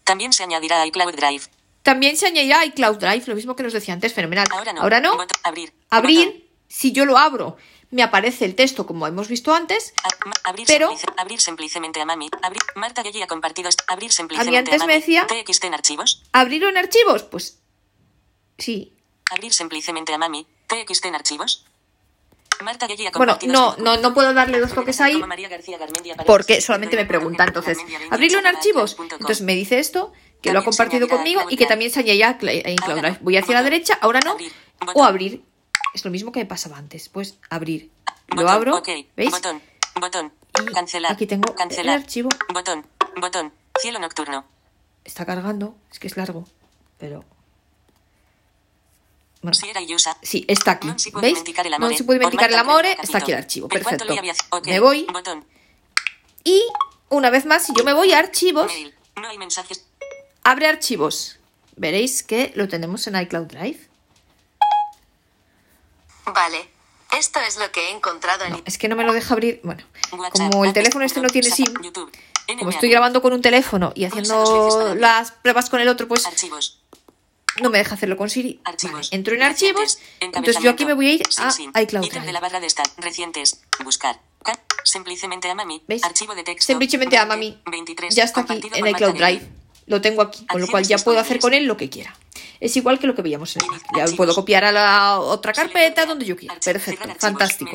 [0.03, 1.43] También se añadirá a iCloud Drive.
[1.83, 4.47] También se añadirá iCloud Drive, lo mismo que nos decía antes, fenomenal.
[4.51, 4.81] Ahora no.
[4.81, 5.15] Ahora no.
[5.17, 5.73] Botón- abrir.
[5.89, 6.43] Abrir, Botón.
[6.67, 7.57] si yo lo abro,
[7.91, 9.93] me aparece el texto como hemos visto antes.
[10.03, 12.29] A- ma- abrir, Pero- abrir simplemente a mami.
[12.41, 14.87] Abrir, Marta Gelli ha compartido este- abrir A simplemente mí antes a mami.
[14.87, 16.23] me decía- TXT en archivos.
[16.31, 17.23] ¿Abrirlo en archivos?
[17.23, 17.59] Pues
[18.57, 18.93] sí.
[19.29, 20.47] Abrir simplemente a mami.
[20.67, 21.65] TXT en archivos.
[22.63, 25.21] Marta Bueno, no, no, no puedo darle dos toques ahí
[26.25, 27.43] porque solamente me pregunta.
[27.45, 28.97] Entonces, Garmendia 28 abrirlo en archivos.
[28.99, 32.33] Entonces me dice esto, que lo ha compartido conmigo y que también se añadirá a
[32.33, 33.11] Drive.
[33.11, 33.17] no.
[33.21, 34.37] Voy hacia la derecha, ahora no.
[34.93, 35.43] O abrir.
[35.93, 37.09] Es lo mismo que me pasaba antes.
[37.09, 37.91] Pues abrir.
[38.35, 38.81] Lo abro.
[39.15, 39.31] ¿Veis?
[39.31, 39.61] Botón.
[39.99, 40.33] Botón.
[40.61, 41.11] Y Cancelar.
[41.11, 42.29] aquí tengo el archivo.
[42.53, 42.85] Botón.
[43.19, 43.53] Botón.
[43.79, 44.45] Cielo nocturno.
[45.03, 45.75] Está cargando.
[45.91, 46.45] Es que es largo.
[46.97, 47.23] Pero.
[49.47, 50.89] Bueno, sí, está aquí.
[51.21, 51.37] ¿Veis?
[51.79, 52.89] No se puede dimenticar el Ormai amore.
[52.89, 53.67] tanto Está aquí el archivo.
[53.69, 54.05] Perfecto.
[54.65, 55.07] Me voy.
[56.43, 56.63] Y
[57.09, 58.71] una vez más, si yo me voy a archivos,
[60.43, 61.37] abre archivos.
[61.77, 63.79] Veréis que lo tenemos en iCloud Drive.
[66.25, 66.69] Vale.
[67.17, 69.61] Esto es lo que he encontrado en No, es que no me lo deja abrir.
[69.63, 69.81] Bueno,
[70.33, 71.73] como el teléfono este no tiene SIM,
[72.59, 76.27] como estoy grabando con un teléfono y haciendo las pruebas con el otro, pues.
[77.61, 78.61] No me deja hacerlo con Siri.
[78.63, 81.23] Vale, entro en archivos, entonces yo aquí me voy a ir
[81.73, 82.31] a iCloud de Drive.
[82.31, 82.85] la barra de estar.
[82.97, 83.61] Recientes.
[83.83, 84.19] Buscar.
[84.43, 85.83] Ca- Simplemente a mami.
[85.87, 86.03] ¿Veis?
[86.03, 86.65] Archivo de texto.
[86.65, 87.61] Simplemente a 20, mami.
[87.69, 88.15] 23.
[88.15, 89.15] Ya está aquí en iCloud.
[89.15, 89.47] Drive.
[89.87, 92.13] Lo tengo aquí, con lo cual ya puedo hacer con él lo que quiera.
[92.59, 93.81] Es igual que lo que veíamos en el Mac.
[93.95, 96.55] Ya puedo copiar a la otra carpeta donde yo quiera.
[96.63, 97.71] Perfecto, fantástico.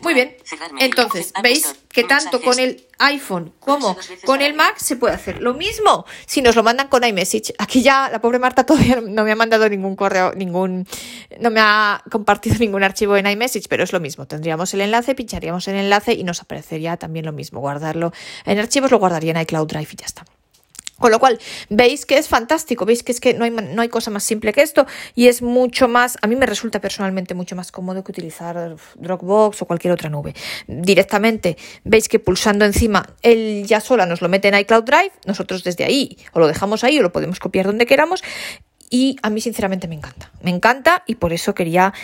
[0.00, 0.36] Muy bien.
[0.78, 5.54] Entonces, veis que tanto con el iPhone como con el Mac se puede hacer lo
[5.54, 6.04] mismo.
[6.26, 7.54] Si nos lo mandan con iMessage.
[7.58, 10.86] Aquí ya la pobre Marta todavía no me ha mandado ningún correo, ningún,
[11.38, 14.26] no me ha compartido ningún archivo en iMessage, pero es lo mismo.
[14.26, 17.60] Tendríamos el enlace, pincharíamos el enlace y nos aparecería también lo mismo.
[17.60, 18.12] Guardarlo
[18.44, 20.24] en archivos, lo guardaría en iCloud Drive y ya está.
[21.02, 23.88] Con lo cual, veis que es fantástico, veis que es que no hay, no hay
[23.88, 24.86] cosa más simple que esto
[25.16, 29.62] y es mucho más, a mí me resulta personalmente mucho más cómodo que utilizar Dropbox
[29.62, 30.32] o cualquier otra nube.
[30.68, 35.64] Directamente, veis que pulsando encima, él ya sola nos lo mete en iCloud Drive, nosotros
[35.64, 38.22] desde ahí o lo dejamos ahí o lo podemos copiar donde queramos
[38.88, 40.30] y a mí sinceramente me encanta.
[40.40, 41.94] Me encanta y por eso quería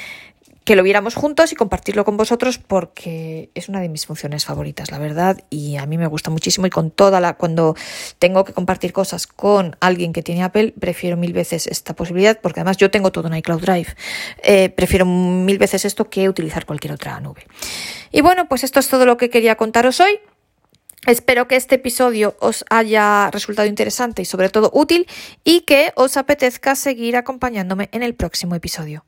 [0.68, 4.90] que lo viéramos juntos y compartirlo con vosotros porque es una de mis funciones favoritas,
[4.90, 7.74] la verdad, y a mí me gusta muchísimo y con toda la cuando
[8.18, 12.60] tengo que compartir cosas con alguien que tiene Apple, prefiero mil veces esta posibilidad porque
[12.60, 13.96] además yo tengo todo en iCloud Drive.
[14.42, 17.46] Eh, prefiero mil veces esto que utilizar cualquier otra nube.
[18.12, 20.20] Y bueno, pues esto es todo lo que quería contaros hoy.
[21.06, 25.06] Espero que este episodio os haya resultado interesante y sobre todo útil
[25.44, 29.06] y que os apetezca seguir acompañándome en el próximo episodio.